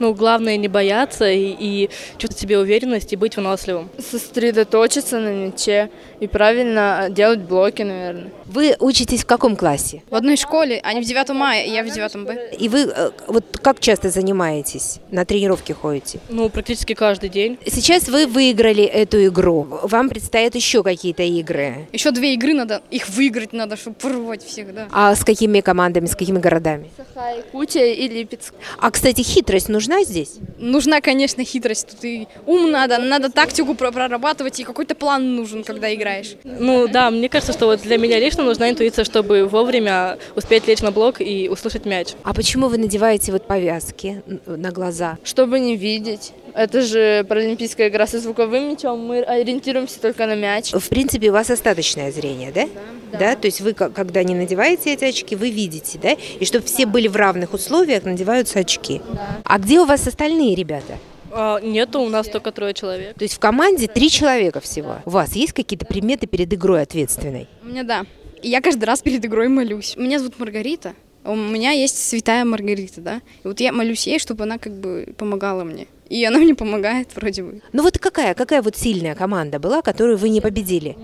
Ну, 0.00 0.14
главное 0.14 0.56
не 0.56 0.66
бояться 0.66 1.30
и, 1.30 1.54
и 1.58 1.90
чувствовать 2.16 2.40
себе 2.40 2.58
уверенность 2.58 3.12
и 3.12 3.16
быть 3.16 3.36
выносливым. 3.36 3.90
Сосредоточиться 3.98 5.18
на 5.18 5.28
мяче 5.28 5.90
и 6.20 6.26
правильно 6.26 7.08
делать 7.10 7.40
блоки, 7.40 7.82
наверное. 7.82 8.30
Вы 8.46 8.76
учитесь 8.80 9.24
в 9.24 9.26
каком 9.26 9.56
классе? 9.56 10.02
В 10.08 10.14
одной 10.14 10.36
школе, 10.36 10.80
они 10.82 11.02
в 11.02 11.04
девятом 11.04 11.36
мая, 11.36 11.66
я 11.66 11.82
в 11.84 11.90
девятом 11.90 12.24
Б. 12.24 12.50
И 12.58 12.70
вы 12.70 12.80
э, 12.80 13.10
вот 13.26 13.44
как 13.62 13.78
часто 13.78 14.08
занимаетесь? 14.08 15.00
На 15.10 15.26
тренировки 15.26 15.72
ходите? 15.72 16.18
Ну, 16.30 16.48
практически 16.48 16.94
каждый 16.94 17.28
день. 17.28 17.58
Сейчас 17.66 18.08
вы 18.08 18.26
выиграли 18.26 18.84
эту 18.84 19.24
игру. 19.26 19.66
Вам 19.82 20.08
предстоят 20.08 20.54
еще 20.54 20.82
какие-то 20.82 21.22
игры. 21.22 21.88
Еще 21.92 22.10
две 22.10 22.32
игры 22.34 22.54
надо, 22.54 22.80
их 22.90 23.06
выиграть 23.10 23.52
надо, 23.52 23.76
чтобы 23.76 23.96
порвать 23.96 24.42
всех, 24.42 24.74
да. 24.74 24.88
А 24.92 25.14
с 25.14 25.24
какими 25.24 25.60
командами, 25.60 26.06
с 26.06 26.16
какими 26.16 26.38
городами? 26.38 26.90
Саха, 26.96 27.36
Якутия 27.36 27.92
и 27.92 28.08
Липецк. 28.08 28.54
А, 28.78 28.90
кстати, 28.90 29.20
хитрость 29.22 29.68
нужна 29.68 29.89
здесь? 30.02 30.34
Нужна, 30.58 31.00
конечно, 31.00 31.44
хитрость. 31.44 31.88
Тут 31.88 32.04
и 32.04 32.28
ум 32.46 32.70
надо, 32.70 32.98
надо 32.98 33.30
тактику 33.30 33.74
про- 33.74 33.90
прорабатывать, 33.92 34.60
и 34.60 34.64
какой-то 34.64 34.94
план 34.94 35.36
нужен, 35.36 35.64
когда 35.64 35.92
играешь. 35.94 36.36
Ну, 36.44 36.88
да, 36.88 37.10
мне 37.10 37.28
кажется, 37.28 37.52
что 37.52 37.66
вот 37.66 37.82
для 37.82 37.98
меня 37.98 38.18
лично 38.18 38.44
нужна 38.44 38.70
интуиция, 38.70 39.04
чтобы 39.04 39.46
вовремя 39.46 40.18
успеть 40.36 40.66
лечь 40.66 40.80
на 40.80 40.92
блок 40.92 41.20
и 41.20 41.48
услышать 41.48 41.84
мяч. 41.86 42.08
А 42.22 42.34
почему 42.34 42.68
вы 42.68 42.78
надеваете 42.78 43.32
вот 43.32 43.46
повязки 43.46 44.22
на 44.46 44.70
глаза? 44.70 45.18
Чтобы 45.24 45.58
не 45.60 45.76
видеть. 45.76 46.32
Это 46.54 46.82
же 46.82 47.24
паралимпийская 47.28 47.88
игра 47.88 48.06
со 48.06 48.18
звуковым 48.18 48.70
мячом. 48.70 49.00
Мы 49.00 49.22
ориентируемся 49.22 50.00
только 50.00 50.26
на 50.26 50.34
мяч. 50.34 50.72
В 50.72 50.88
принципе, 50.88 51.30
у 51.30 51.32
вас 51.32 51.50
остаточное 51.50 52.12
зрение, 52.12 52.52
да? 52.52 52.68
Да. 53.12 53.36
То 53.36 53.46
есть 53.46 53.60
вы, 53.60 53.74
когда 53.74 54.22
не 54.22 54.34
надеваете 54.34 54.92
эти 54.92 55.04
очки, 55.04 55.36
вы 55.36 55.50
видите, 55.50 55.98
да? 55.98 56.12
И 56.12 56.44
чтобы 56.44 56.64
все 56.66 56.86
были 56.86 57.08
в 57.08 57.16
равных 57.16 57.52
условиях, 57.52 58.04
надеваются 58.04 58.60
очки. 58.60 59.00
А 59.44 59.58
где 59.58 59.80
у 59.80 59.84
вас 59.84 60.06
остальные 60.06 60.54
ребята? 60.54 60.98
А, 61.32 61.60
нету, 61.60 62.00
у 62.00 62.08
нас 62.08 62.28
только 62.28 62.50
трое 62.52 62.74
человек. 62.74 63.16
То 63.16 63.24
есть 63.24 63.34
в 63.34 63.38
команде 63.38 63.86
три 63.86 64.10
человека 64.10 64.60
всего. 64.60 64.96
У 65.04 65.10
вас 65.10 65.34
есть 65.34 65.52
какие-то 65.52 65.86
приметы 65.86 66.26
перед 66.26 66.52
игрой 66.52 66.82
ответственной? 66.82 67.48
У 67.62 67.68
меня 67.68 67.84
да. 67.84 68.04
Я 68.42 68.60
каждый 68.60 68.84
раз 68.84 69.02
перед 69.02 69.24
игрой 69.24 69.48
молюсь. 69.48 69.96
Меня 69.96 70.18
зовут 70.18 70.38
Маргарита. 70.38 70.94
У 71.24 71.36
меня 71.36 71.72
есть 71.72 72.02
святая 72.02 72.44
Маргарита, 72.44 73.00
да. 73.00 73.20
И 73.44 73.48
вот 73.48 73.60
я 73.60 73.72
молюсь 73.72 74.06
ей, 74.06 74.18
чтобы 74.18 74.44
она 74.44 74.58
как 74.58 74.72
бы 74.72 75.12
помогала 75.18 75.64
мне. 75.64 75.86
И 76.10 76.24
она 76.24 76.38
мне 76.38 76.54
помогает 76.56 77.14
вроде 77.14 77.42
бы. 77.44 77.62
Ну 77.72 77.82
вот 77.84 77.96
какая, 77.98 78.34
какая 78.34 78.62
вот 78.62 78.76
сильная 78.76 79.14
команда 79.14 79.60
была, 79.60 79.80
которую 79.80 80.18
вы 80.18 80.28
не 80.28 80.40
победили? 80.40 80.96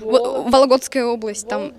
Во- 0.00 0.42
Вологодская 0.48 1.04
область, 1.04 1.46
там, 1.46 1.72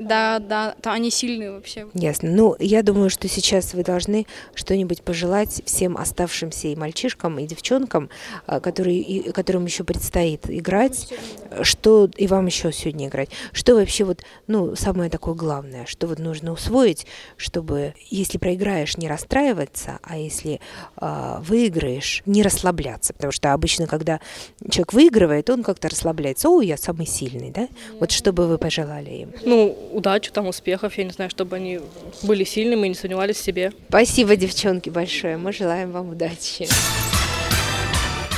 да, 0.00 0.40
да, 0.40 0.74
там 0.82 0.94
они 0.94 1.10
сильные 1.12 1.52
вообще. 1.52 1.86
Ясно. 1.94 2.28
Ну, 2.30 2.56
я 2.58 2.82
думаю, 2.82 3.08
что 3.08 3.28
сейчас 3.28 3.72
вы 3.72 3.84
должны 3.84 4.26
что-нибудь 4.56 5.02
пожелать 5.02 5.62
всем 5.64 5.96
оставшимся 5.96 6.66
и 6.68 6.74
мальчишкам, 6.76 7.38
и 7.38 7.46
девчонкам, 7.46 8.10
а, 8.46 8.58
которые, 8.58 8.98
и- 8.98 9.30
которым 9.30 9.64
еще 9.66 9.84
предстоит 9.84 10.50
играть, 10.50 11.12
что 11.62 12.10
и 12.16 12.26
вам 12.26 12.46
еще 12.46 12.72
сегодня 12.72 13.06
играть. 13.06 13.30
Что 13.52 13.76
вообще 13.76 14.02
вот, 14.02 14.22
ну, 14.48 14.74
самое 14.74 15.08
такое 15.08 15.34
главное, 15.34 15.86
что 15.86 16.08
вот 16.08 16.18
нужно 16.18 16.50
усвоить, 16.52 17.06
чтобы, 17.36 17.94
если 18.10 18.38
проиграешь, 18.38 18.96
не 18.96 19.06
расстраиваться, 19.06 20.00
а 20.02 20.18
если 20.18 20.60
а, 20.96 21.40
выиграешь, 21.46 22.07
не 22.26 22.42
расслабляться. 22.42 23.12
Потому 23.12 23.32
что 23.32 23.52
обычно, 23.52 23.86
когда 23.86 24.20
человек 24.70 24.92
выигрывает, 24.92 25.50
он 25.50 25.62
как-то 25.62 25.88
расслабляется. 25.88 26.48
О, 26.48 26.60
я 26.60 26.76
самый 26.76 27.06
сильный, 27.06 27.50
да? 27.50 27.68
Вот 28.00 28.10
что 28.10 28.32
бы 28.32 28.46
вы 28.46 28.58
пожелали 28.58 29.10
им? 29.10 29.32
Ну, 29.44 29.76
удачи, 29.92 30.30
там, 30.30 30.46
успехов, 30.46 30.96
я 30.98 31.04
не 31.04 31.10
знаю, 31.10 31.30
чтобы 31.30 31.56
они 31.56 31.80
были 32.22 32.44
сильными 32.44 32.86
и 32.86 32.90
не 32.90 32.94
сомневались 32.94 33.36
в 33.36 33.44
себе. 33.44 33.72
Спасибо, 33.88 34.36
девчонки, 34.36 34.90
большое. 34.90 35.36
Мы 35.36 35.52
желаем 35.52 35.92
вам 35.92 36.10
удачи. 36.10 36.68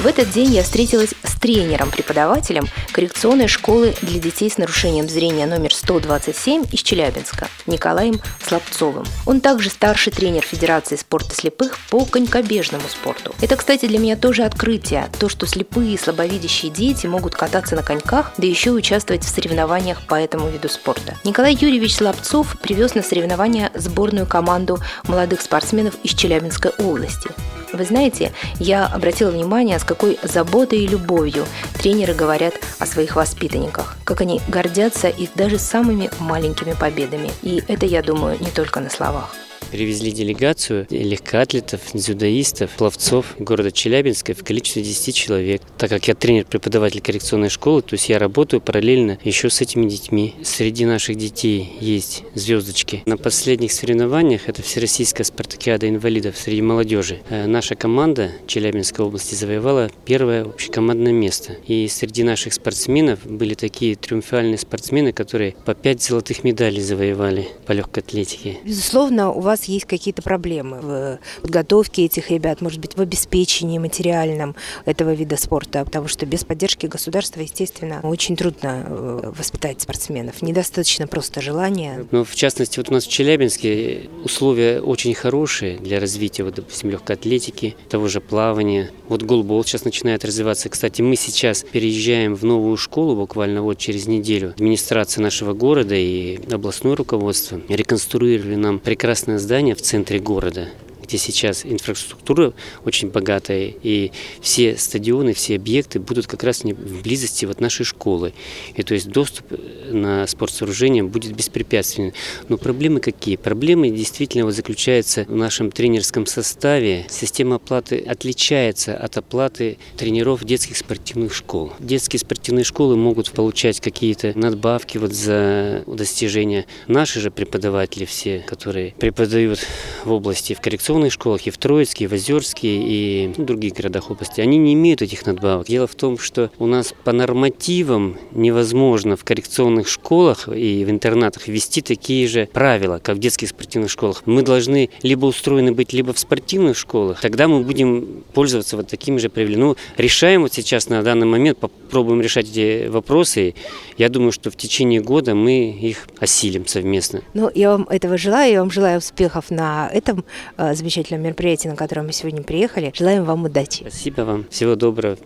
В 0.01 0.07
этот 0.07 0.31
день 0.31 0.55
я 0.55 0.63
встретилась 0.63 1.13
с 1.25 1.39
тренером-преподавателем 1.39 2.67
коррекционной 2.91 3.49
школы 3.49 3.95
для 4.01 4.19
детей 4.19 4.51
с 4.51 4.57
нарушением 4.57 5.11
зрения 5.11 5.45
номер 5.45 5.75
127 5.75 6.65
из 6.73 6.81
Челябинска 6.81 7.49
Николаем 7.67 8.19
Слабцовым. 8.43 9.05
Он 9.27 9.43
также 9.43 9.69
старший 9.69 10.11
тренер 10.11 10.41
Федерации 10.41 10.97
спорта 10.97 11.35
слепых 11.35 11.79
по 11.91 12.07
конькобежному 12.07 12.89
спорту. 12.89 13.35
Это, 13.43 13.57
кстати, 13.57 13.85
для 13.85 13.99
меня 13.99 14.17
тоже 14.17 14.45
открытие, 14.45 15.11
то, 15.19 15.29
что 15.29 15.47
слепые 15.47 15.93
и 15.93 15.99
слабовидящие 15.99 16.73
дети 16.73 17.07
могут 17.07 17.35
кататься 17.35 17.77
на 17.77 17.83
коньках, 17.83 18.33
да 18.39 18.47
еще 18.47 18.71
участвовать 18.71 19.25
в 19.25 19.29
соревнованиях 19.29 20.07
по 20.07 20.15
этому 20.15 20.49
виду 20.49 20.71
спорта. 20.71 21.19
Николай 21.25 21.53
Юрьевич 21.53 21.97
Слабцов 21.97 22.59
привез 22.63 22.95
на 22.95 23.03
соревнования 23.03 23.71
сборную 23.75 24.27
команду 24.27 24.79
молодых 25.07 25.43
спортсменов 25.43 25.93
из 26.03 26.15
Челябинской 26.15 26.71
области. 26.79 27.29
Вы 27.73 27.85
знаете, 27.85 28.33
я 28.59 28.87
обратила 28.87 29.31
внимание, 29.31 29.79
с 29.79 29.85
какой 29.85 30.19
заботой 30.23 30.81
и 30.81 30.87
любовью 30.87 31.45
тренеры 31.79 32.15
говорят 32.15 32.55
о 32.79 32.87
своих 32.87 33.17
воспитанниках, 33.17 33.97
как 34.05 34.21
они 34.21 34.41
гордятся 34.49 35.09
их 35.09 35.31
даже 35.35 35.59
самыми 35.59 36.11
маленькими 36.19 36.73
победами. 36.73 37.31
И 37.43 37.63
это, 37.69 37.87
я 37.87 38.03
думаю, 38.03 38.39
не 38.41 38.51
только 38.51 38.81
на 38.81 38.91
словах. 38.91 39.35
Привезли 39.71 40.13
делегацию 40.13 40.87
легкоатлетов, 40.91 41.81
дзюдоистов, 41.95 42.71
пловцов 42.73 43.37
города 43.39 43.71
Челябинска 43.71 44.35
в 44.35 44.45
количестве 44.45 44.83
10 44.83 45.15
человек. 45.15 45.63
Так 45.79 45.91
как 45.91 46.09
я 46.09 46.15
тренер-преподаватель 46.15 47.01
коррекционной 47.01 47.49
школы, 47.49 47.83
то 47.83 47.95
есть 47.95 48.09
я 48.09 48.19
работаю 48.19 48.61
параллельно 48.61 49.19
еще 49.25 49.51
с 49.51 49.61
этими 49.61 49.89
детьми. 49.89 50.35
Среди 50.43 50.85
наших 50.85 51.17
детей 51.17 51.73
есть 51.81 52.25
звездочки. 52.35 53.03
На 53.07 53.17
последних 53.17 53.73
соревнованиях, 53.73 54.49
это 54.49 54.63
Всероссийская 54.63 55.25
спартакиада 55.25 55.89
инвалидов 55.89 56.37
среди 56.37 56.63
молодежи, 56.63 57.21
э, 57.29 57.47
наша 57.47 57.75
команда 57.75 58.33
Челябинской 58.47 59.05
области 59.05 59.35
завоевала 59.35 59.91
первое 60.05 60.45
общекомандное 60.45 61.13
место. 61.13 61.57
И 61.67 61.89
среди 61.89 62.23
наших 62.23 62.55
спортсменов 62.55 63.27
были 63.27 63.55
такие 63.55 63.97
триумфальные 63.97 64.59
спортсмены, 64.59 65.13
которые 65.13 65.55
по 65.65 65.75
пять 65.75 66.03
золотых 66.03 66.45
медалей 66.45 66.83
завоевали 66.83 67.49
по 67.67 67.73
легкой 67.73 68.03
атлетике. 68.03 68.59
Безусловно, 68.65 69.31
у 69.31 69.41
вас 69.41 69.60
есть 69.65 69.87
какие-то 69.87 70.23
проблемы 70.23 70.81
в 70.81 71.19
подготовке 71.43 72.05
этих 72.05 72.31
ребят, 72.31 72.61
может 72.61 72.81
быть, 72.81 72.97
в 72.97 73.01
обеспечении 73.01 73.79
материальном 73.79 74.55
этого 74.85 75.13
вида 75.13 75.37
спорта, 75.37 75.85
потому 75.85 76.09
что 76.09 76.27
без 76.27 76.45
поддержки 76.45 76.87
государства, 76.87 77.41
естественно, 77.41 78.01
очень 78.03 78.37
трудно 78.37 78.85
э, 78.87 79.33
воспитать 79.37 79.81
спортсменов. 79.81 80.43
Недостаточно 80.43 81.07
просто 81.07 81.41
желания. 81.41 82.07
Ну, 82.11 82.25
в 82.25 82.35
частности, 82.35 82.79
вот 82.79 82.91
у 82.91 82.93
нас 82.93 83.05
в 83.05 83.11
Челябинске 83.11 84.09
условия 84.25 84.81
очень 84.81 85.15
хорошие 85.15 85.79
для 85.79 86.01
развития, 86.01 86.45
вот, 86.45 86.55
допустим, 86.55 86.91
легкой 86.91 87.17
атлетики, 87.17 87.77
того 87.89 88.09
же 88.09 88.21
плавания. 88.21 88.91
Вот 89.09 89.23
голбол 89.23 89.65
сейчас 89.65 89.85
начинает 89.85 90.25
развиваться. 90.25 90.69
Кстати, 90.69 91.03
мы 91.03 91.17
сейчас 91.17 91.65
переезжаем 91.71 92.35
в 92.35 92.45
новую 92.45 92.77
школу 92.77 93.17
буквально 93.17 93.63
вот 93.63 93.79
через 93.79 94.07
неделю. 94.07 94.51
Администрация 94.51 95.23
нашего 95.23 95.53
города 95.53 95.95
и 95.95 96.39
областное 96.53 96.97
руководство 96.97 97.61
реконструировали 97.69 98.55
нам 98.55 98.79
прекрасное 98.79 99.39
здание 99.39 99.50
в 99.75 99.83
центре 99.83 100.21
города 100.21 100.69
где 101.11 101.19
сейчас 101.19 101.67
инфраструктура 101.67 102.53
очень 102.85 103.09
богатая, 103.09 103.75
и 103.83 104.13
все 104.41 104.77
стадионы, 104.77 105.33
все 105.33 105.57
объекты 105.57 105.99
будут 105.99 106.29
как 106.29 106.45
раз 106.45 106.63
в 106.63 107.03
близости 107.03 107.47
вот 107.47 107.61
нашей 107.61 107.85
школы. 107.85 108.33
И 108.77 108.85
то 108.85 108.95
есть 108.95 109.09
доступ 109.09 109.47
э, 109.51 109.57
на 109.91 110.27
спортсооружение 110.27 111.03
будет 111.03 111.35
беспрепятственен. 111.35 112.13
Но 112.49 112.59
проблемы 112.59 113.01
какие? 113.01 113.37
Проблемы 113.37 113.91
действительно 113.91 114.45
вот 114.45 114.55
заключаются 114.55 115.25
в 115.29 115.35
нашем 115.35 115.71
тренерском 115.71 116.27
составе. 116.27 117.07
Система 117.09 117.57
оплаты 117.57 117.99
отличается 117.99 118.95
от 118.97 119.17
оплаты 119.17 119.79
тренеров 119.97 120.45
детских 120.45 120.77
спортивных 120.77 121.35
школ. 121.35 121.73
Детские 121.79 122.21
спортивные 122.21 122.65
школы 122.65 122.97
могут 122.97 123.31
получать 123.33 123.81
какие-то 123.81 124.33
надбавки 124.39 124.99
вот 124.99 125.13
за 125.13 125.83
достижения. 125.87 126.67
Наши 126.87 127.21
же 127.21 127.31
преподаватели 127.31 128.05
все, 128.05 128.45
которые 128.47 128.95
преподают 128.99 129.61
в 130.05 130.13
области 130.13 130.55
в 130.55 130.61
коррекционном 130.61 130.91
традиционных 130.91 131.13
школах, 131.13 131.47
и 131.47 131.51
в 131.51 131.59
Троицке, 131.59 132.05
и 132.05 132.07
в 132.07 132.13
Озерске, 132.13 132.69
и 132.69 133.33
в 133.37 133.45
других 133.45 133.75
городах 133.75 134.11
области, 134.11 134.41
они 134.41 134.59
не 134.59 134.75
имеют 134.75 135.03
этих 135.03 135.25
надбавок. 135.27 135.67
Дело 135.67 135.87
в 135.87 135.95
том, 135.95 136.19
что 136.19 136.51
у 136.59 136.67
нас 136.67 136.95
по 137.05 137.13
нормативам 137.13 138.19
невозможно 138.33 139.17
в 139.17 139.25
коррекционных 139.25 139.80
школах 139.89 140.49
и 140.49 140.85
в 140.85 140.91
интернатах 140.91 141.49
ввести 141.49 141.83
такие 141.83 142.29
же 142.29 142.49
правила, 142.53 143.01
как 143.03 143.17
в 143.17 143.19
детских 143.19 143.49
спортивных 143.49 143.91
школах. 143.91 144.23
Мы 144.27 144.43
должны 144.43 144.91
либо 145.03 145.27
устроены 145.27 145.73
быть 145.73 145.93
либо 145.93 146.13
в 146.13 146.19
спортивных 146.19 146.77
школах, 146.77 147.21
тогда 147.21 147.49
мы 147.49 147.61
будем 147.63 148.25
пользоваться 148.33 148.77
вот 148.77 148.89
такими 148.89 149.19
же 149.19 149.29
правилами. 149.29 149.61
Ну, 149.61 149.77
решаем 149.97 150.43
вот 150.43 150.53
сейчас 150.53 150.89
на 150.89 151.03
данный 151.03 151.27
момент, 151.27 151.59
попробуем 151.59 152.21
решать 152.21 152.49
эти 152.51 152.89
вопросы. 152.89 153.55
Я 153.97 154.09
думаю, 154.09 154.33
что 154.33 154.51
в 154.51 154.57
течение 154.57 155.01
года 155.01 155.35
мы 155.35 155.71
их 155.71 156.09
осилим 156.19 156.67
совместно. 156.67 157.23
Ну, 157.35 157.51
я 157.55 157.71
вам 157.71 157.85
этого 157.85 158.17
желаю, 158.19 158.53
я 158.53 158.61
вам 158.61 158.71
желаю 158.71 158.99
успехов 158.99 159.51
на 159.51 159.89
этом 159.93 160.25
замечательном 160.57 160.71
э, 160.71 160.75
замечательном 160.91 161.23
мероприятии, 161.23 161.69
на 161.69 161.77
которое 161.77 162.03
мы 162.03 162.13
сегодня 162.13 162.43
приехали. 162.43 162.93
Желаем 162.95 163.25
вам 163.25 163.45
удачи. 163.45 163.81
Спасибо 163.89 164.23
вам. 164.23 164.47
Всего 164.51 164.75
доброго. 164.75 165.17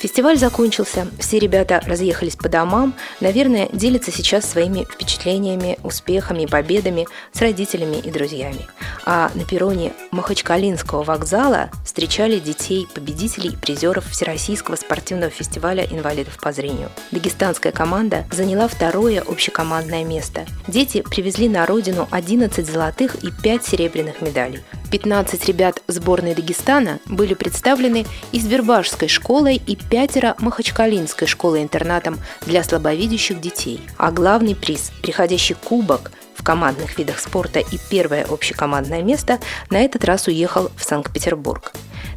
Фестиваль 0.00 0.38
закончился, 0.38 1.06
все 1.18 1.38
ребята 1.38 1.82
разъехались 1.86 2.34
по 2.34 2.48
домам, 2.48 2.94
наверное, 3.20 3.68
делятся 3.70 4.10
сейчас 4.10 4.50
своими 4.50 4.84
впечатлениями, 4.84 5.78
успехами 5.82 6.44
и 6.44 6.46
победами 6.46 7.06
с 7.32 7.40
родителями 7.42 7.96
и 7.96 8.10
друзьями. 8.10 8.66
А 9.04 9.30
на 9.34 9.44
перроне 9.44 9.92
Махачкалинского 10.10 11.02
вокзала 11.02 11.70
встречали 11.84 12.38
детей, 12.38 12.88
победителей 12.94 13.50
и 13.50 13.56
призеров 13.56 14.08
Всероссийского 14.08 14.76
спортивного 14.76 15.30
фестиваля 15.30 15.84
инвалидов 15.84 16.38
по 16.40 16.50
зрению. 16.50 16.88
Дагестанская 17.10 17.70
команда 17.70 18.24
заняла 18.32 18.68
второе 18.68 19.20
общекомандное 19.20 20.04
место. 20.04 20.46
Дети 20.66 21.02
привезли 21.02 21.46
на 21.46 21.66
родину 21.66 22.08
11 22.10 22.66
золотых 22.66 23.16
и 23.22 23.30
5 23.30 23.66
серебряных 23.66 24.22
медалей. 24.22 24.60
15 24.90 25.44
ребят 25.46 25.82
сборной 25.86 26.34
Дагестана 26.34 26.98
были 27.06 27.34
представлены 27.34 28.06
из 28.32 28.46
Вербашской 28.46 29.08
школой 29.08 29.56
и 29.56 29.76
пятеро 29.76 30.34
Махачкалинской 30.38 31.28
школой-интернатом 31.28 32.18
для 32.46 32.64
слабовидящих 32.64 33.40
детей. 33.40 33.80
А 33.96 34.10
главный 34.10 34.56
приз– 34.56 34.90
приходящий 35.02 35.54
кубок 35.54 36.10
в 36.34 36.42
командных 36.42 36.98
видах 36.98 37.18
спорта 37.20 37.60
и 37.60 37.78
первое 37.90 38.24
общекомандное 38.24 39.02
место 39.02 39.38
на 39.70 39.80
этот 39.80 40.04
раз 40.04 40.26
уехал 40.26 40.70
в 40.76 40.82
Санкт-Петербург. 40.82 41.72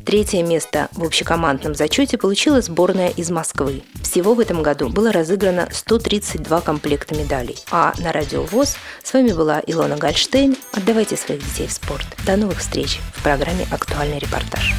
Третье 0.05 0.43
место 0.43 0.89
в 0.91 1.03
общекомандном 1.03 1.75
зачете 1.75 2.17
получила 2.17 2.61
сборная 2.61 3.09
из 3.09 3.31
Москвы. 3.31 3.83
Всего 4.01 4.33
в 4.33 4.39
этом 4.39 4.61
году 4.61 4.89
было 4.89 5.11
разыграно 5.11 5.69
132 5.71 6.61
комплекта 6.61 7.15
медалей. 7.15 7.57
А 7.71 7.93
на 7.99 8.11
Радио 8.11 8.43
ВОЗ 8.43 8.75
с 9.01 9.13
вами 9.13 9.31
была 9.31 9.61
Илона 9.65 9.95
Гальштейн. 9.95 10.57
Отдавайте 10.73 11.15
своих 11.15 11.41
детей 11.41 11.67
в 11.67 11.71
спорт. 11.71 12.05
До 12.25 12.35
новых 12.35 12.59
встреч 12.59 12.99
в 13.15 13.23
программе 13.23 13.65
«Актуальный 13.71 14.19
репортаж». 14.19 14.73